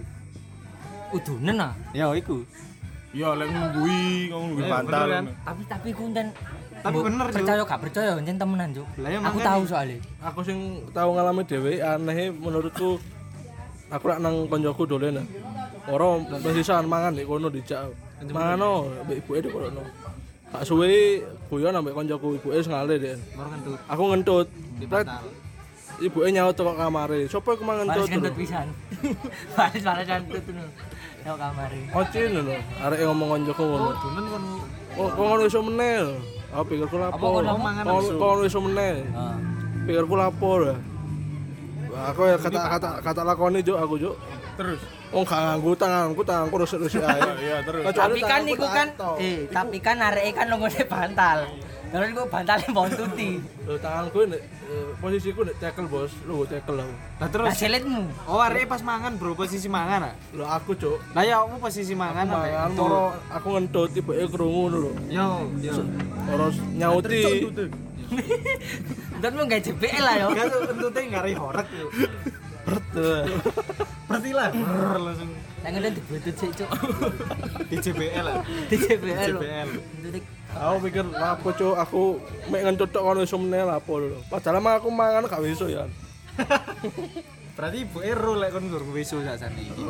udunen 1.09 1.57
ah 1.59 1.73
Ya 1.91 2.13
iku. 2.13 2.45
Ya 3.11 3.33
lek 3.33 3.49
nunggui 3.49 4.29
ngomong 4.29 4.49
nunggu 4.53 4.63
Eh, 4.63 4.71
bantal. 4.71 5.07
tapi 5.43 5.63
tapi 5.65 5.89
ku 5.91 6.05
enten 6.07 6.29
Tapi 6.79 6.95
bener, 7.03 7.27
percaya 7.27 7.63
gak 7.65 7.81
percaya 7.83 8.13
enten 8.15 8.39
temenan 8.39 8.71
Lah 9.01 9.11
ya 9.11 9.19
aku 9.19 9.39
tahu 9.41 9.63
soalnya 9.67 9.99
aku 10.23 10.41
sing 10.45 10.59
tahu 10.93 11.17
ngalami 11.17 11.43
dhewe 11.43 11.81
aneh 11.81 12.31
menurutku 12.31 13.01
aku 13.89 14.05
rak 14.09 14.21
nang 14.21 14.49
koncoku 14.49 14.85
dolen. 14.85 15.25
Ora 15.89 16.21
mesisan 16.45 16.85
mangan 16.85 17.17
nek 17.17 17.25
kono 17.25 17.49
dijak. 17.49 17.89
Mangano 18.33 18.89
mbek 19.09 19.25
ibuke 19.25 19.41
di 19.41 19.49
kono. 19.49 19.83
Gak 20.49 20.65
suwe 20.65 21.21
guyon 21.49 21.77
ambek 21.77 21.97
koncoku 21.97 22.37
ibuke 22.37 22.57
wis 22.61 22.69
ngale 22.69 23.01
deh. 23.01 23.17
Ngentut 23.37 23.79
Aku 23.89 24.03
ngentut. 24.13 24.47
Ibuke 25.99 26.29
nyaut 26.31 26.55
teko 26.55 26.73
kamare. 26.79 27.27
Sopo 27.27 27.57
iku 27.57 27.65
mangan 27.67 27.87
baris 27.91 28.07
ngentut? 28.07 28.31
kentut 28.31 28.35
pisan 28.39 28.67
baris 29.57 29.83
baris 29.83 30.07
tuh 30.07 30.43
Yo 31.27 31.35
kamare 31.35 31.81
Ocin 31.91 32.31
lho. 32.37 32.55
Arek 32.85 33.01
ngomong 33.09 33.29
koncoku 33.35 33.63
ngono. 33.65 33.91
Dunen 33.99 34.25
kon 34.31 34.45
Oh, 34.99 35.07
kok 35.15 35.25
ngono 35.31 35.43
iso 35.47 35.61
meneh. 35.63 36.11
Aku 36.51 36.65
pikirku 36.75 36.97
lapo. 36.99 37.39
Mangan 37.39 37.85
Kok 37.87 38.19
ngono 38.19 38.43
iso 38.43 38.59
meneh. 38.59 39.07
Ah. 39.15 39.39
Pikirku 39.87 40.15
lapo 40.19 40.51
lah. 40.59 40.79
Aku 42.15 42.21
ya 42.27 42.37
kata 42.39 42.61
kata 42.79 42.91
kata 43.03 43.21
lakoni 43.27 43.59
juk 43.61 43.79
aku 43.79 43.95
juk. 43.99 44.15
Terus. 44.59 44.81
Oh 45.09 45.25
gak 45.25 45.41
nganggo 45.41 45.73
tanganku, 45.73 46.21
tanganku 46.21 46.55
rusik-rusik 46.61 47.01
ae. 47.09 47.21
Iya, 47.41 47.57
terus. 47.65 47.83
Tapi 47.91 48.21
kan 48.21 48.43
iku 48.45 48.67
kan 48.69 48.89
eh 49.19 49.49
tapi 49.49 49.77
kan 49.81 49.97
areke 49.99 50.37
kan 50.37 50.47
nongone 50.53 50.83
bantal 50.85 51.39
terus 51.89 52.07
iku 52.13 52.23
bantale 52.29 52.67
bontuti 52.69 53.41
Lho, 53.65 53.81
tanganku 53.81 54.29
nek 54.29 54.41
eh, 54.69 54.89
posisiku 55.01 55.41
nek 55.45 55.57
cekel 55.57 55.89
bos, 55.89 56.13
lu 56.29 56.45
cekel 56.45 56.77
aku. 56.77 56.85
Lah 56.85 56.89
nah 57.21 57.29
terus 57.33 57.49
selitmu 57.57 58.05
Oh, 58.29 58.41
arek 58.45 58.69
pas 58.69 58.85
mangan, 58.85 59.17
Bro, 59.17 59.33
posisi 59.33 59.69
mangan 59.73 60.13
ah. 60.13 60.15
Lho 60.37 60.45
aku 60.45 60.77
cuk. 60.77 61.01
Lah 61.17 61.25
ya 61.25 61.41
kamu 61.45 61.57
posisi 61.61 61.97
mangan 61.97 62.29
ambek 62.29 62.53
Mangan 62.53 62.71
moro 62.77 63.05
aku 63.33 63.49
ngentut 63.57 63.91
ibuke 63.97 64.25
krungu 64.29 64.65
lho. 64.69 64.93
Yo, 65.09 65.49
yo. 65.65 65.75
Ora 66.29 66.53
nyauti. 66.77 67.49
dan 69.19 69.31
mau 69.35 69.45
gak 69.47 69.63
JBL 69.67 70.05
lah 70.05 70.15
yo 70.19 70.27
Enggak 70.31 70.47
tuh 70.51 70.61
entutnya 70.71 71.03
ngari 71.19 71.33
horek 71.35 71.69
yo. 71.75 71.87
Bret. 72.69 72.85
Berarti 74.09 74.31
lah 74.37 74.49
langsung 75.01 75.31
yang 75.65 75.73
ngene 75.75 75.89
dibutut 75.91 76.35
sih 76.39 76.49
cuk 76.55 76.71
di 77.67 77.77
JBL 77.83 78.25
lah. 78.25 78.37
di. 78.71 78.77
JBL. 78.79 79.69
Entutik 80.01 80.25
Aku 80.49 80.77
pikir 80.81 81.05
lapo 81.05 81.53
cuk, 81.53 81.77
aku 81.77 82.03
mek 82.49 82.65
ngentut 82.65 82.89
tok 82.89 83.05
kono 83.05 83.21
iso 83.21 83.37
meneh 83.37 83.69
lapo 83.69 84.01
lho. 84.01 84.19
Padahal 84.33 84.65
mah 84.65 84.81
aku 84.81 84.89
mangan 84.89 85.29
gak 85.29 85.45
iso 85.45 85.69
ya. 85.69 85.85
Berarti 87.59 87.83
ibu 87.83 87.99
ero 88.01 88.39
lek 88.39 88.55
kon 88.55 88.71
nggur 88.71 88.87
weso 88.95 89.21
sak 89.21 89.45
jane 89.45 89.61
iki. 89.61 89.83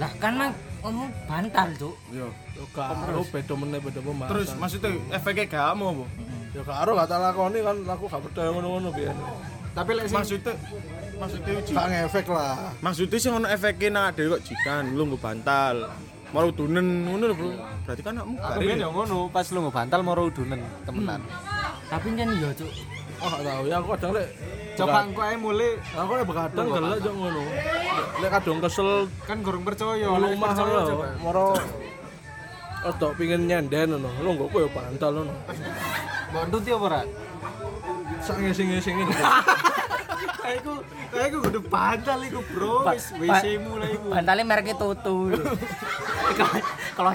Lah 0.00 0.10
kan 0.16 0.32
mah 0.38 0.50
ngomong 0.80 1.10
bantal 1.28 1.68
cuk 1.76 1.96
Yo. 2.14 2.32
Yo 2.56 2.64
gak 2.72 2.88
aku 2.94 3.26
beda 3.30 3.54
meneh 3.58 3.78
beda 3.84 4.00
pembahasan. 4.00 4.32
Terus 4.32 4.48
maksudnya 4.56 4.90
efeknya 5.12 5.46
kamu 5.50 5.84
apa? 5.92 6.04
Yo 6.52 6.60
gak 6.64 6.78
aro 6.84 6.90
gak 6.96 7.08
tak 7.08 7.18
lakoni 7.20 7.58
kan 7.64 7.76
aku 7.88 8.04
gak 8.08 8.22
percaya 8.28 8.48
ngono-ngono 8.52 8.88
biyen. 8.92 9.16
Tapi 9.72 9.90
lek 9.96 10.04
sing 10.08 10.16
Maksudnya 10.20 10.52
maksudnya 11.16 11.52
uji. 11.64 11.70
Gak 11.72 11.86
ngefek 11.88 12.26
lah. 12.28 12.54
Maksudnya 12.84 13.16
sih 13.16 13.30
ono 13.32 13.48
efeknya 13.48 13.88
nak 13.88 14.04
ada 14.12 14.22
kok 14.36 14.42
jikan 14.44 14.84
lu 14.92 15.02
nggak 15.08 15.22
bantal. 15.22 15.76
Mau 16.32 16.48
dunen 16.48 17.04
ngono 17.08 17.24
lho, 17.28 17.34
Bro. 17.36 17.50
Berarti 17.84 18.02
kan 18.04 18.14
kamu 18.16 18.34
aku 18.40 18.60
ben 18.64 18.80
yo 18.80 18.88
ngono 18.92 19.18
pas 19.28 19.46
lu 19.52 19.58
ngebantal 19.68 20.00
moro 20.00 20.22
udunen 20.28 20.60
temenan. 20.84 21.20
tapi 21.92 22.08
kan 22.16 22.28
yo 22.40 22.48
cuk 22.56 22.72
Oh 23.22 23.28
gak 23.28 23.42
tau 23.44 23.62
ya 23.68 23.76
aku 23.78 23.88
kadang 23.94 24.12
lek 24.16 24.28
Coba 24.72 25.04
engko 25.04 25.20
ae 25.20 25.36
mulai 25.36 25.76
aku 25.92 26.10
lek 26.16 26.24
begadang 26.24 26.66
gelek 26.72 26.98
yo 27.04 27.12
ngono. 27.12 27.42
Lek 28.24 28.30
kadang 28.32 28.58
kesel 28.64 28.90
kan 29.28 29.36
gorong 29.44 29.62
percaya 29.62 30.06
lu 30.08 30.24
lek 30.24 30.40
percaya 30.40 30.72
lho, 30.72 30.82
coba. 30.88 31.06
moro 31.20 31.46
Otok 32.82 33.14
pingin 33.14 33.46
nyenden 33.46 33.94
ngono. 33.94 34.10
Lu 34.22 34.28
nggo 34.34 34.46
kowe 34.50 34.66
bantal 34.68 35.22
ngono. 35.22 35.32
Mbok 36.32 36.42
entut 36.48 36.64
yo 36.66 36.76
ora? 36.80 37.02
Sak 38.22 38.38
ngising-ngising 38.38 38.96
ini. 38.98 39.14
Kayakku 40.42 40.74
kayakku 41.14 41.38
kudu 41.38 41.60
bantal 41.70 42.18
iku, 42.26 42.42
Bro. 42.50 42.82
Wis 42.90 43.14
WC-mu 43.14 43.78
lah 43.78 43.88
iku. 43.88 44.06
bantalnya 44.10 44.42
mereknya 44.42 44.74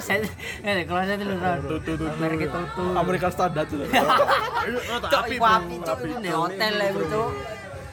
saya 0.00 0.24
ini 0.64 0.82
kalau 0.88 1.02
saya 1.04 1.16
dulu 1.20 1.34
Tutu, 1.68 1.92
tutu. 1.96 2.06
mereknya 2.16 2.48
Tutu 2.48 2.84
Amerika 2.96 3.28
standar 3.28 3.68
tuh. 3.68 3.84
cuk 3.84 5.24
iku 5.28 5.44
api 5.44 5.74
cuk 5.82 5.98
iku 6.02 6.16
di 6.24 6.30
hotel 6.30 6.72
lah 6.72 6.88
cuk 6.88 7.30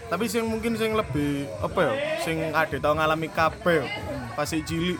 Tapi 0.05 0.24
sing 0.29 0.44
mungkin 0.46 0.77
sing 0.77 0.94
lebih 0.94 1.50
apa 1.60 1.79
ya? 1.82 1.94
Sing 2.22 2.38
ada 2.53 2.75
tau 2.79 2.94
ngalami 2.96 3.27
kabeh 3.27 3.82
yo. 3.82 3.88
Pas 4.38 4.48
si 4.48 4.62
cilik 4.62 5.00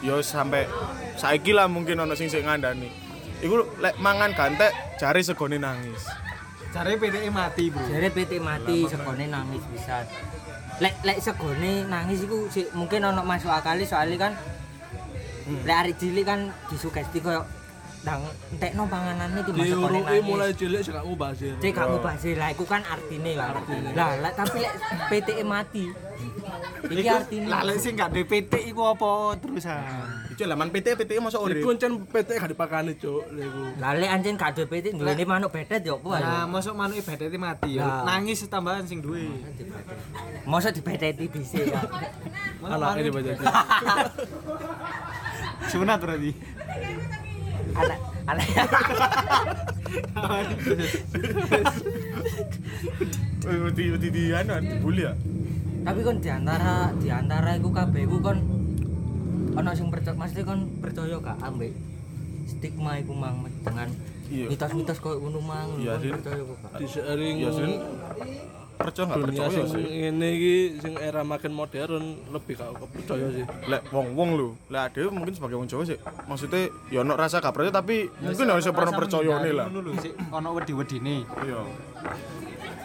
yo 0.00 0.22
sampai 0.22 0.64
saiki 1.18 1.50
lah 1.50 1.66
mungkin 1.66 1.98
ono 1.98 2.14
sing 2.14 2.30
sing 2.30 2.46
ngandani. 2.46 2.88
Iku 3.38 3.54
lek 3.78 3.98
mangan 3.98 4.30
gantek 4.32 4.70
jari 4.96 5.22
segone 5.22 5.58
nangis. 5.58 6.06
Jare 6.68 6.94
PTE 6.94 7.32
mati, 7.32 7.72
Bro. 7.72 7.80
Jare 7.88 8.08
PT 8.12 8.38
mati 8.38 8.84
segone 8.86 9.24
nangis 9.26 9.64
bisa. 9.68 10.04
Lek 10.78 10.94
lek 11.02 11.18
segone 11.18 11.84
nangis 11.84 12.22
iku 12.22 12.46
sih 12.46 12.70
mungkin 12.72 13.02
ono 13.02 13.26
masuk 13.26 13.50
akali 13.50 13.82
soalnya 13.82 14.30
kan 14.30 14.32
lek 15.64 15.76
arek 15.76 15.94
cilik 15.96 16.22
kan 16.22 16.52
disugesti 16.68 17.18
koyo 17.18 17.40
ndang 17.98 18.22
entekno 18.54 18.86
panganane 18.86 19.42
di 19.42 19.50
masa 19.50 19.74
Diuruki 19.74 20.00
nangis. 20.06 20.22
mulai 20.22 20.50
cilik 20.54 20.80
sih 20.84 20.92
gak 20.94 21.06
mubazir. 21.08 21.54
Cek 21.58 21.72
kamu 21.74 21.96
bahasa 21.98 22.30
lah 22.36 22.48
iku 22.52 22.62
kan 22.62 22.82
artine 22.86 23.32
lah. 23.34 23.58
Lah 23.96 24.10
lek 24.22 24.32
tapi 24.38 24.56
lek 24.62 24.74
PTE 25.08 25.42
mati. 25.42 25.84
Iki 26.94 27.08
artine. 27.10 27.46
Lah 27.50 27.66
lek 27.66 27.78
sing 27.80 27.96
gak 27.96 28.12
DPT 28.14 28.70
iku 28.70 28.92
apa 28.92 29.34
terusan? 29.40 29.82
Iku 30.38 30.46
laman 30.46 30.70
PT 30.70 30.94
PT 30.94 31.18
masa 31.18 31.42
urip. 31.42 31.58
Iku 31.58 31.74
encen 31.74 31.98
PT 32.06 32.38
gak 32.38 32.54
dipakani, 32.54 32.94
Cuk. 32.94 33.26
Lah 33.82 33.90
lek 33.98 34.06
anjen 34.06 34.38
gak 34.38 34.54
duwe 34.54 34.70
PT 34.70 34.94
duwene 34.94 35.26
manuk 35.26 35.50
bedet 35.50 35.82
yo 35.82 35.98
apa 35.98 36.22
Nah, 36.22 36.46
masuk 36.46 36.78
manuke 36.78 37.02
mati 37.34 37.74
ya. 37.74 37.82
Lah. 37.82 38.06
Nangis 38.06 38.46
tambahan 38.46 38.86
sing 38.86 39.02
duwe. 39.02 39.26
Mosok 40.46 40.78
dibedeti 40.78 41.26
dhisik 41.26 41.74
ya. 41.74 41.82
Anaknya 42.62 43.10
dibaca. 43.10 43.34
Sunat 45.74 45.98
berarti. 45.98 46.30
Anak 47.74 47.98
anak 48.30 48.46
Wedi 53.42 53.84
wedi 53.90 54.08
di 54.14 54.22
anu 54.30 54.54
dibully 54.62 55.02
ya. 55.02 55.18
tapi 55.78 56.04
kon 56.04 56.20
di 56.20 56.28
antara 56.28 56.92
di 57.00 57.08
antara 57.08 57.56
iku 57.56 57.72
kabeh 57.72 58.04
iku 58.04 58.20
kon 58.20 58.57
ana 59.58 59.70
sing 59.72 59.88
percaya 59.88 60.14
mesti 60.14 60.40
kon 60.40 60.60
percaya 60.78 61.18
gak 61.18 61.36
ambek 61.40 61.74
stigma 62.46 62.96
iku 62.96 63.12
mang 63.12 63.36
dengan 63.60 63.90
Iya. 64.28 64.44
mitos-mitos 64.46 65.00
koyo 65.00 65.16
ngono 65.18 65.40
mang 65.40 65.68
Iya, 65.78 65.96
Sin. 65.96 66.12
percaya 66.14 66.36
kok 66.38 66.58
di 66.76 66.86
seiring 66.86 67.36
Ya 67.38 67.48
sih 67.48 67.64
percaya 68.78 69.06
percaya 69.10 69.48
sing 69.48 69.66
sih. 69.66 69.82
ngene 69.82 70.28
iki 70.30 70.54
sing 70.78 70.92
era 70.94 71.24
makin 71.24 71.50
modern 71.50 72.04
lebih 72.28 72.54
gak 72.54 72.76
kepercaya 72.78 73.26
sih 73.32 73.44
Lek 73.66 73.88
wong-wong 73.88 74.30
lho, 74.34 74.48
lek 74.68 74.82
ade 74.86 75.08
mungkin 75.08 75.32
sebagai 75.32 75.56
wong 75.56 75.64
Jawa 75.64 75.82
sih. 75.82 75.96
Maksudnya 76.24 76.60
ya 76.86 77.00
ono 77.00 77.16
rasa 77.16 77.40
gak 77.40 77.50
percaya 77.50 77.72
tapi 77.74 78.04
mungkin 78.18 78.46
harus 78.46 78.68
pernah 78.68 78.92
percaya 78.94 79.34
nih 79.40 79.52
lah. 79.54 79.66
ono 80.30 80.48
wedi-wedine 80.54 81.24
Iya. 81.40 81.60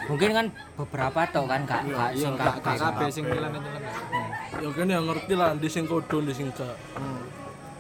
mungkin 0.04 0.30
kan 0.32 0.46
beberapa 0.76 1.20
tok 1.28 1.46
kan 1.46 1.62
gak 1.64 1.82
gak 1.86 2.10
iya 2.14 2.24
sing 2.24 2.34
gak 2.36 2.56
kabeh 2.60 3.08
sing 3.10 3.24
nyelen-nyelen 3.24 3.84
ya 4.62 4.70
kan 4.70 4.88
yang 4.90 5.06
ngerti 5.10 5.34
lah 5.34 5.56
di 5.58 5.70
sing 5.72 5.86
kodo 5.90 6.22
di 6.22 6.34
sing 6.36 6.54
gak 6.54 6.78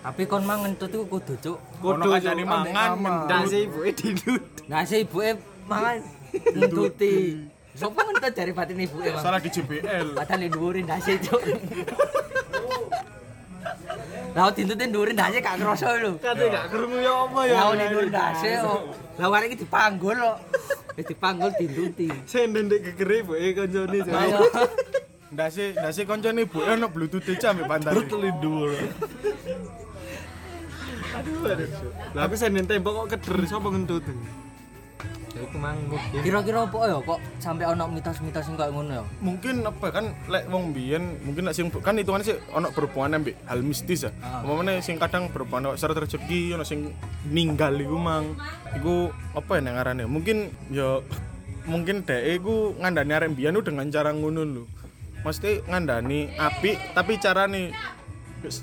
tapi 0.03 0.27
kon 0.27 0.44
mang 0.44 0.68
ngentut 0.68 0.92
iku 0.92 1.08
kudu 1.08 1.34
cuk. 1.39 1.58
Ono 1.80 2.03
kancane 2.12 2.44
mangan 2.44 3.00
ndak 3.24 3.42
sih 3.48 3.72
ibuke 3.72 3.92
dinut 3.96 4.44
nah 4.68 4.84
si 4.84 5.08
ibuke 5.08 5.39
mangan 5.63 6.03
ngentuti. 6.34 7.39
Sopo 7.74 8.03
ngentut 8.03 8.34
dari 8.36 8.51
batin 8.51 8.84
ibuke 8.84 9.15
mang? 9.15 9.24
Salah 9.24 9.39
di 9.39 9.48
JBL. 9.48 10.12
padahal 10.20 10.44
dhuwurin 10.51 10.84
dasi 10.84 11.15
cuk. 11.24 11.39
Lah 14.36 14.51
dintutin 14.51 14.92
dhuwurin 14.92 15.15
dasi 15.15 15.39
gak 15.39 15.56
kroso 15.56 15.88
lho. 15.88 16.20
Kate 16.20 16.51
gak 16.51 16.68
krungu 16.68 17.00
ya 17.00 17.13
apa 17.24 17.39
ya? 17.48 17.53
Lah 17.56 17.65
ini 17.72 17.86
dhuwurin 17.88 18.12
dasi 18.12 18.50
kok 18.60 18.82
lah 19.13 19.30
warek 19.30 19.53
iki 19.53 19.62
dipanggul 19.62 20.18
kok 20.18 20.38
wis 20.98 21.06
dipanggul 21.06 21.53
dintuti 21.53 22.10
sing 22.25 22.50
ndek 22.50 22.82
gegere 22.82 23.22
ibuke 23.22 23.50
kancane 23.53 24.00
ayo 25.34 25.50
Ndase 25.50 25.74
ndase 25.74 26.02
koncone 26.06 26.46
ibuke 26.46 26.70
ono 26.70 26.88
bluetooth 26.94 27.25
aja 27.34 27.50
ambek 27.58 27.66
bantal. 27.66 28.06
terlindur 28.06 28.70
aduh 31.13 31.46
aduh 31.46 31.70
lah 32.18 32.25
aku 32.25 32.36
senen 32.38 32.66
tembok 32.66 33.06
kok 33.06 33.18
keder 33.18 33.46
sapa 33.46 33.70
ngentut 33.70 34.02
ya 35.34 35.42
iku 35.46 35.58
mang 35.58 35.78
kira-kira 36.22 36.66
apa 36.66 36.78
ya 36.90 36.98
kok 37.02 37.20
sampai 37.42 37.66
ono 37.66 37.86
mitos-mitos 37.90 38.46
sing 38.46 38.54
koyo 38.54 38.70
ngono 38.70 38.92
ya 39.02 39.04
Mungkin 39.22 39.66
apa 39.66 39.88
kan 39.90 40.06
lek 40.30 40.46
wong 40.50 40.74
biyen 40.78 41.22
mungkin 41.25 41.50
lek 41.50 41.58
sing 41.58 41.74
kan 41.74 41.98
hitungannya 41.98 42.34
sih 42.34 42.38
ono 42.54 42.70
berhubungan 42.70 43.18
ambek 43.18 43.34
hal 43.50 43.66
mistis 43.66 44.06
ya. 44.06 44.12
Umpamane 44.46 44.82
sing 44.86 45.02
kadang 45.02 45.34
berhubungan 45.34 45.74
karo 45.74 45.78
syarat 45.78 46.06
rezeki 46.06 46.54
ono 46.54 46.62
sing 46.62 46.94
ninggal 47.34 47.74
iku 47.82 47.98
mang. 47.98 48.38
Iku 48.78 49.10
apa 49.34 49.58
ya 49.58 49.62
nang 49.66 49.74
ngarane? 49.82 50.06
Mungkin 50.06 50.54
ya 50.70 51.02
mungkin 51.66 52.06
dhek 52.06 52.38
iku 52.38 52.78
ngandani 52.78 53.13
arek 53.18 53.34
biyen 53.34 53.58
dengan 53.58 53.90
cara 53.90 54.13
ngono 54.13 54.42
lho. 54.46 54.63
Mesti 55.24 55.63
ngandani 55.68 56.36
api 56.36 56.75
tapi 56.92 57.15
carane 57.15 57.72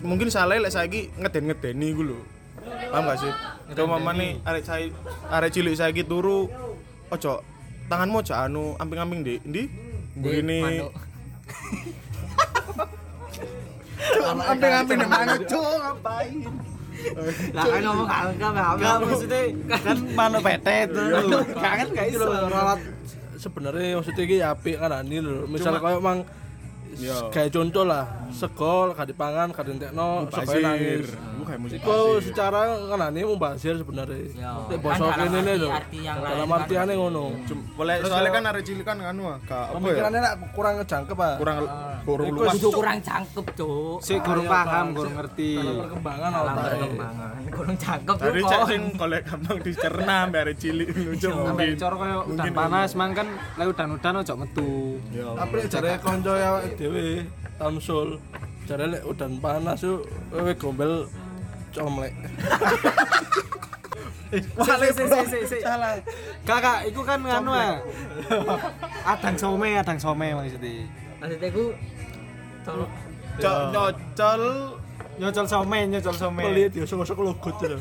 mungkin 0.04 0.28
salah 0.28 0.60
lek 0.60 0.72
saiki 0.72 1.08
ngeden-ngedeni 1.16 1.86
iku 1.96 2.02
lho. 2.04 2.20
Paham 2.92 3.08
gak 3.08 3.18
sih? 3.24 3.32
Coba 3.72 3.96
mamane 3.96 4.44
arek 4.44 4.64
saya 4.68 4.92
arek 5.32 5.50
cilik 5.56 5.72
saiki 5.72 6.04
turu 6.04 6.52
ojo 7.08 7.40
tanganmu 7.88 8.20
aja 8.20 8.44
anu 8.44 8.76
amping-amping 8.76 9.20
di 9.24 9.34
ndi? 9.42 9.62
Begini. 10.20 10.60
Amping-amping 14.20 14.96
di 14.96 15.08
mana, 15.08 15.36
Cuk? 15.44 15.60
Ngapain? 15.60 16.48
lah 17.56 17.64
kan 17.64 17.80
ngomong 17.80 18.06
gak 18.06 18.20
gak 18.36 18.52
Enggak 18.76 18.96
maksudnya 19.00 19.40
kan 19.80 19.96
mano 20.12 20.38
petet 20.44 20.88
tuh. 20.92 21.40
Gak 21.56 21.74
kan 21.80 21.86
gak 21.96 22.06
iso. 22.12 22.28
ralat 22.28 22.80
sebenarnya 23.40 23.96
maksudnya 23.96 24.24
iki 24.28 24.36
apik 24.44 24.76
kan 24.76 24.92
ani 24.92 25.16
lho 25.24 25.48
misal 25.48 25.80
kayak 25.80 26.00
mang 26.04 26.28
Iya. 26.98 27.30
kayak 27.30 27.50
contoh 27.54 27.84
lah 27.86 28.04
segol 28.32 28.92
gak 28.92 29.06
dipangan 29.06 29.50
gak 29.50 29.64
dientekno 29.64 30.08
supaya 30.26 30.60
nangis 30.64 31.08
Lu 31.32 31.42
kayak 31.42 31.60
musik 31.60 31.78
Iku 31.78 31.96
secara 32.20 32.58
kan 32.82 33.00
ani 33.02 33.20
mubazir 33.22 33.74
sebenarnya. 33.74 34.20
Ya, 34.34 34.52
Nek 34.62 34.76
kan 34.76 34.84
basa 34.84 35.00
dalam 35.00 35.16
kene 35.16 35.40
arti- 35.40 35.56
lho. 35.56 35.68
Dalam 36.20 36.46
kan. 36.46 36.58
artiane 36.58 36.92
ngono. 36.94 37.24
Boleh 37.72 37.94
soalnya 37.98 38.30
kan 38.30 38.44
arek 38.46 38.62
cilik 38.62 38.84
kan 38.84 38.96
anu 39.00 39.22
ah, 39.26 39.38
gak 39.40 39.48
apa 39.48 39.72
ya? 39.72 39.74
Pemikirannya 39.74 40.20
nak 40.20 40.34
kurang 40.52 40.74
ngejangkep 40.76 41.18
ah. 41.18 41.34
Kurang 41.36 41.56
kurang 42.02 42.28
luas. 42.30 42.52
kudu 42.54 42.68
kurang 42.70 42.98
cangkep 43.00 43.46
cuk 43.54 43.98
Sik 44.00 44.20
kurang 44.20 44.44
paham, 44.46 44.86
kurang 44.92 45.14
ngerti. 45.16 45.52
Perkembangan 45.56 46.30
otak. 46.34 46.54
perkembangan 46.66 47.32
kurang 47.56 47.76
cangkep 47.78 48.16
Tadi 48.16 48.38
kok 48.38 48.50
cek 48.50 48.60
sing 48.66 48.82
golek 48.94 49.22
gampang 49.24 49.58
dicerna 49.60 50.14
ambek 50.22 50.40
arek 50.42 50.56
cilik 50.58 50.88
lucu 51.06 51.28
Sampai 51.30 51.48
mungkin. 51.66 51.76
cor 51.78 51.94
koyo 51.94 52.18
udan 52.26 52.46
panas 52.52 52.90
mang 52.92 53.12
kan 53.12 53.28
lek 53.56 53.66
udan-udan 53.66 54.14
ojo 54.18 54.34
metu. 54.36 54.70
Tapi 55.10 55.56
jare 55.66 55.96
kanca 55.98 56.32
ya 56.34 56.50
dhewe 56.70 57.24
Tamsul. 57.60 58.16
Jare 58.64 58.88
lek 58.88 59.04
udan 59.04 59.36
panas 59.36 59.84
yuk 59.84 60.08
wewe 60.32 60.56
gombel 60.56 61.04
comlek. 61.76 62.16
Sik 64.30 64.92
sik 64.96 65.08
sik 65.12 65.26
sik 65.28 65.44
sik. 65.44 65.60
Salah. 65.60 66.00
Kakak, 66.48 66.88
iku 66.88 67.04
kan 67.04 67.20
anu 67.20 67.52
ah. 67.52 67.76
Adang 69.04 69.36
some, 69.36 69.60
adang 69.60 70.00
some 70.00 70.16
maksudnya. 70.16 70.88
maksudnya 71.20 71.52
ku 71.52 71.76
tolong 72.64 72.88
Cok 73.40 73.72
nyocol 73.72 74.42
Nyocol 75.20 75.44
some, 75.44 75.76
nyocol 75.90 76.16
some. 76.16 76.40
Melihat 76.40 76.72
dia 76.72 76.88
sok-sok 76.88 77.20
logot 77.20 77.52
tuh. 77.60 77.76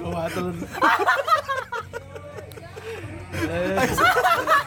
Kuatul. 0.00 0.56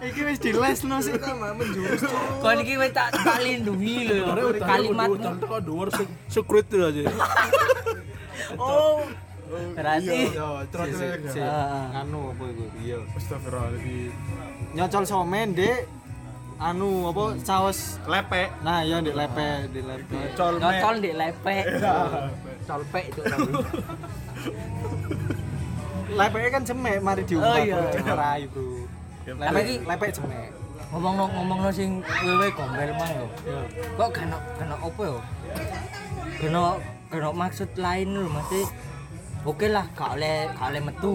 Iki 0.00 0.20
wis 0.24 0.38
dilesno 0.40 0.96
sik 1.04 1.20
sama 1.20 1.52
menjurus. 1.52 2.00
kau 2.40 2.52
ini 2.56 2.74
wis 2.80 2.92
tak 2.96 3.12
tak 3.12 3.38
lindungi 3.44 4.08
lho 4.08 4.56
kalimat 4.56 5.08
udan 5.12 5.36
kok 5.36 5.60
dhuwur 5.60 5.88
sekret 6.32 6.66
tuh 6.72 6.88
aja. 6.88 7.02
oh 8.56 9.04
berarti 9.76 10.20
Yo, 10.32 10.64
terus 10.72 10.88
sik. 10.96 11.44
Ah. 11.44 12.00
Anu 12.00 12.32
apa 12.32 12.44
iku? 12.48 12.64
Iya. 12.80 12.98
Astagfirullahaladzim. 13.18 14.12
Nyocol 14.78 15.04
some, 15.04 15.42
Dek. 15.52 15.80
Anu 16.60 17.08
apa 17.12 17.24
saus 17.44 17.96
Lepek. 18.04 18.48
Nah, 18.64 18.84
iya 18.84 19.00
di 19.00 19.12
lepe, 19.12 19.68
di 19.72 19.80
lepe. 19.80 20.18
Col 20.36 20.60
ngocol 20.60 20.94
di 21.00 21.10
lepek 21.16 21.64
colpek 22.70 23.04
itu 23.10 23.20
tapi 23.26 23.50
Lepe 26.10 26.38
kan 26.50 26.62
cemek 26.66 26.98
mari 27.06 27.22
diumpat. 27.22 27.54
Oh, 27.54 27.58
iya. 27.62 27.78
Cerai, 27.94 28.42
Bro. 29.32 29.44
Tapi 29.44 29.54
Lepe 29.54 29.62
iki- 29.70 29.80
lepe 29.84 30.06
cemek. 30.10 30.50
ngomong 30.90 31.14
no 31.14 31.24
ngomong 31.30 31.58
no 31.60 31.70
sing 31.70 31.90
wewe 32.20 32.50
gombel 32.50 32.90
mang 32.92 33.10
lho 33.14 33.26
kok 33.94 34.10
kena 34.10 34.34
kena 34.58 34.74
apa 34.74 35.02
ya 35.06 35.18
kena 36.36 36.62
kena 37.06 37.28
maksud 37.30 37.70
lain 37.76 38.08
lho 38.10 38.26
mesti 38.26 38.60
oke 39.42 39.66
lah 39.66 39.86
gak 39.92 40.18
oleh 40.18 40.50
gak 40.50 40.66
oleh 40.66 40.82
metu 40.82 41.14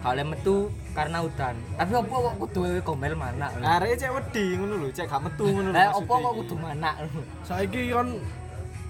gak 0.00 0.10
oleh 0.16 0.24
metu 0.24 0.56
karena 0.96 1.20
udan 1.20 1.54
tapi 1.76 1.92
apa 1.92 2.08
kok 2.08 2.34
kudu 2.40 2.58
wewe 2.64 2.80
gombel 2.80 3.12
mana 3.12 3.52
lho 3.52 3.64
Arek 3.68 4.00
cek 4.00 4.10
wedi 4.10 4.44
ngono 4.56 4.74
lho, 4.80 4.88
cek 4.88 5.06
gak 5.06 5.22
metu 5.28 5.44
ngono 5.44 5.68
lho. 5.68 5.76
eh 5.76 5.86
maksudnya 5.86 6.16
kok 6.16 6.34
kudu 6.40 6.54
mana 6.56 6.90
lho 7.04 7.20
Saiki 7.44 7.80
kan 7.92 8.08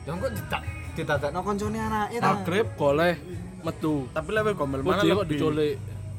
Ya 0.06 0.10
kok 0.14 0.30
ditak 0.30 0.62
ditadakno 0.94 1.40
koncone 1.42 1.78
anake 1.82 2.16
ta. 2.22 2.30
magrib 2.30 2.68
goleh 2.78 3.14
metu. 3.58 4.06
Tapi 4.08 4.28
lepek 4.30 4.54
gombel 4.54 4.80
mana 4.80 5.02
kok 5.02 5.26
diculik. 5.26 5.74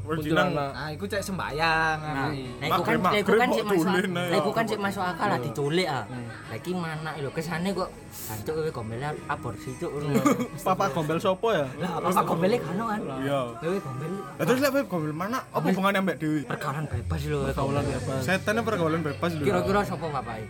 Kuntilanak. 0.09 0.71
Nah, 0.71 0.89
iku 0.89 1.03
cek 1.03 1.19
sembayang 1.21 1.97
Nah, 1.97 2.11
anake. 2.31 2.45
nah 2.55 2.67
iku 2.69 2.81
kan 2.81 2.95
iku 3.13 3.31
kan 3.33 3.47
sik 3.49 3.65
masuk 3.65 3.91
nah 4.07 4.25
iku 4.31 4.49
kan 4.49 4.63
sik 4.63 4.79
masuk 4.79 5.03
akal 5.03 5.27
lah 5.27 5.37
diculik 5.37 5.83
ah 5.85 6.03
lah 6.07 6.55
iki 6.55 6.71
mana 6.71 7.11
lho 7.13 7.29
kesane 7.29 7.69
kok 7.69 7.89
jancuk 8.07 8.53
wewe 8.55 8.71
gombelnya 8.71 9.09
aborsi 9.25 9.69
cuk 9.75 9.91
Papa 10.65 10.87
gombel 10.89 11.17
sopo 11.17 11.51
ya? 11.51 11.67
lah 11.75 11.99
apa 11.99 12.23
gombelnya 12.23 12.57
kan 12.57 12.75
kan 12.77 12.99
Iya. 13.19 13.39
wewe 13.59 13.77
gombel 13.77 14.11
Lah 14.31 14.43
terus 14.43 14.59
lepek 14.61 14.83
gombel 14.85 15.11
mana? 15.11 15.43
Apa 15.49 15.65
hubungannya 15.67 15.99
ambek 16.01 16.17
Dewi? 16.17 16.41
perkawulan 16.43 16.85
bebas 16.85 17.21
lho 17.21 17.39
Kaulan 17.51 17.83
bebas. 17.83 18.21
Setannya 18.21 18.61
pergaulan 18.61 19.01
bebas 19.01 19.31
lho. 19.33 19.43
kira-kira 19.43 19.79
sapa 19.83 20.07
bapak 20.07 20.35
Eh, 20.37 20.47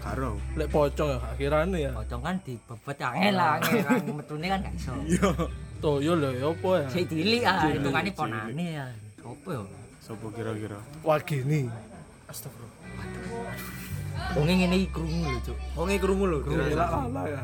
karo. 0.00 0.38
Lek 0.54 0.68
pocong 0.68 1.08
ya 1.08 1.18
akhirane 1.26 1.78
ya. 1.80 1.90
pocong 1.92 2.20
kan 2.20 2.34
dibebet 2.40 2.96
angel 2.98 3.34
lah 3.34 3.58
angel 3.58 4.14
metune 4.14 4.46
kan 4.46 4.58
gak 4.60 4.74
iso 4.74 4.92
Iya. 5.04 5.30
Toyo 5.78 6.12
lho 6.18 6.30
ya 6.34 6.46
apa 6.50 6.70
ya? 6.82 6.86
sik 6.90 7.04
cilik 7.06 7.42
ah 7.46 7.70
hitungane 7.70 8.10
ponane 8.10 8.66
ya 8.82 8.86
opo 9.22 9.48
ya 9.54 9.62
Sopo 10.08 10.32
kira-kira? 10.32 10.80
Wah 11.04 11.20
gini. 11.20 11.68
wonge 14.34 14.52
ngene 14.56 14.76
iki 14.80 14.88
krungu 14.88 15.28
lho 15.28 15.40
cuk 15.44 15.58
Wonge 15.76 15.96
krungu 16.00 16.24
lho. 16.26 16.38
Lala 16.48 17.22
ya. 17.28 17.42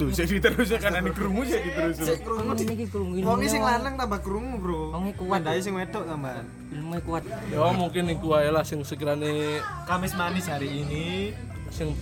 Duh, 0.00 0.08
saya 0.08 0.24
diterus 0.24 0.72
kan 0.80 0.96
ani 0.96 1.12
kerumu 1.12 1.44
saya 1.44 1.60
diterus. 1.60 2.00
Cek 2.00 2.24
krungu 2.24 2.52
iki 2.56 2.86
krungu 2.88 3.14
ini 3.20 3.24
Wonge 3.24 3.46
sing 3.48 3.60
lanang 3.60 3.96
tambah 4.00 4.20
krungu, 4.24 4.56
Bro. 4.56 4.96
Wonge 4.96 5.12
kuat. 5.16 5.40
Mandai 5.40 5.60
sing 5.60 5.76
wedok 5.76 6.04
tambahan. 6.08 6.46
ilmu 6.72 6.96
kuat 7.04 7.24
Ya 7.50 7.68
mungkin 7.74 8.04
iku 8.08 8.28
ae 8.38 8.48
lah 8.48 8.64
sing 8.64 8.80
sekirane 8.86 9.60
Kamis 9.84 10.14
manis 10.16 10.46
hari 10.48 10.84
ini 10.84 11.34
sing 11.68 11.92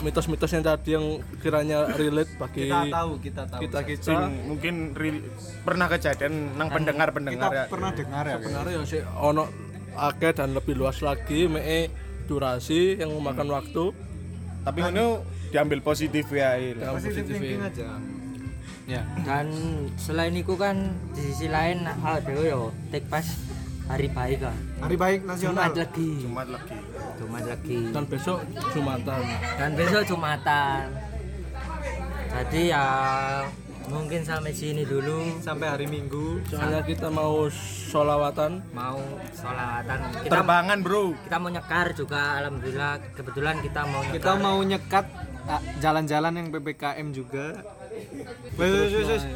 mitos-mitos 0.00 0.50
yang 0.50 0.64
tadi 0.64 0.90
yang 0.96 1.06
kiranya 1.44 1.92
relate 1.92 2.32
bagi 2.40 2.72
kita 2.72 2.88
tahu, 2.88 3.10
kita 3.20 3.42
tahu. 3.44 3.60
kita 3.60 3.78
kita 3.84 4.04
Sing 4.08 4.20
mungkin 4.48 4.74
pernah 5.62 5.86
kejadian 5.92 6.56
nang 6.56 6.68
kita 6.72 6.76
pendengar-pendengar 6.80 7.50
ya. 7.52 7.64
pernah 7.68 7.90
dengar 7.92 8.24
ya. 8.24 8.36
benar 8.40 8.64
ya 8.66 8.80
sih 8.88 9.00
ono 9.20 9.44
akeh 9.92 10.32
dan 10.32 10.56
lebih 10.56 10.74
luas 10.80 11.04
lagi 11.04 11.44
me 11.44 11.92
durasi 12.24 12.96
yang 12.96 13.12
memakan 13.12 13.52
waktu 13.52 13.92
Tapi 14.62 14.78
ngono 14.78 15.26
diambil 15.50 15.82
positif 15.82 16.30
ya. 16.30 16.54
Il. 16.56 16.78
yang 16.78 16.96
positif 16.96 17.26
positif 17.26 17.34
thinking 17.36 17.60
aja 17.60 17.88
ya 18.86 19.02
dan 19.22 19.46
selain 19.94 20.34
itu 20.34 20.58
kan 20.58 20.90
di 21.14 21.22
sisi 21.30 21.46
lain 21.46 21.86
dewe 22.26 22.50
yo 22.50 22.62
take 22.90 23.06
pas 23.06 23.22
hari 23.86 24.10
baik 24.10 24.42
kan 24.42 24.56
hari 24.82 24.96
baik 24.98 25.20
nasional 25.22 25.70
Jumat 25.70 25.74
lagi 25.86 26.10
Jumat 26.22 26.46
lagi. 26.50 26.74
Jumat 27.22 27.44
lagi. 27.46 27.78
Dan 27.94 28.04
besok 28.10 28.38
Jumatan. 28.74 29.22
Dan 29.54 29.70
besok 29.78 30.02
Jumatan. 30.10 30.82
Jadi 32.32 32.60
ya 32.74 32.86
mungkin 33.86 34.20
sampai 34.26 34.50
sini 34.50 34.82
dulu. 34.82 35.38
Sampai 35.38 35.70
hari 35.70 35.86
minggu. 35.86 36.42
Soalnya 36.50 36.82
kita 36.82 37.06
mau 37.14 37.46
sholawatan. 37.94 38.58
Mau 38.74 38.98
sholatan 39.30 39.98
kita 40.26 40.32
Terbangan, 40.34 40.78
Bro. 40.82 41.14
kita 41.30 41.36
mau 41.38 41.50
nyekar 41.54 41.86
juga 41.94 42.42
alhamdulillah. 42.42 42.94
Kebetulan 43.14 43.54
kita 43.62 43.80
mau 43.86 44.02
nyekar. 44.02 44.16
kita 44.18 44.32
mau 44.42 44.58
nyekat 44.58 45.06
ah, 45.46 45.62
jalan-jalan 45.78 46.32
yang 46.34 46.46
ppkm 46.50 47.08
juga. 47.14 47.46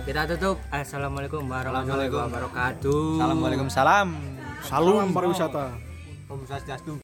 Kita 0.02 0.22
tutup. 0.34 0.58
Assalamualaikum 0.74 1.46
warahmatullahi 1.46 2.10
wabarakatuh. 2.10 3.22
Assalamualaikum 3.22 3.68
salam. 3.70 4.18
Salam 4.66 5.14
pariwisata 5.14 5.86
Om 6.26 6.42
Swastiastu 6.42 6.90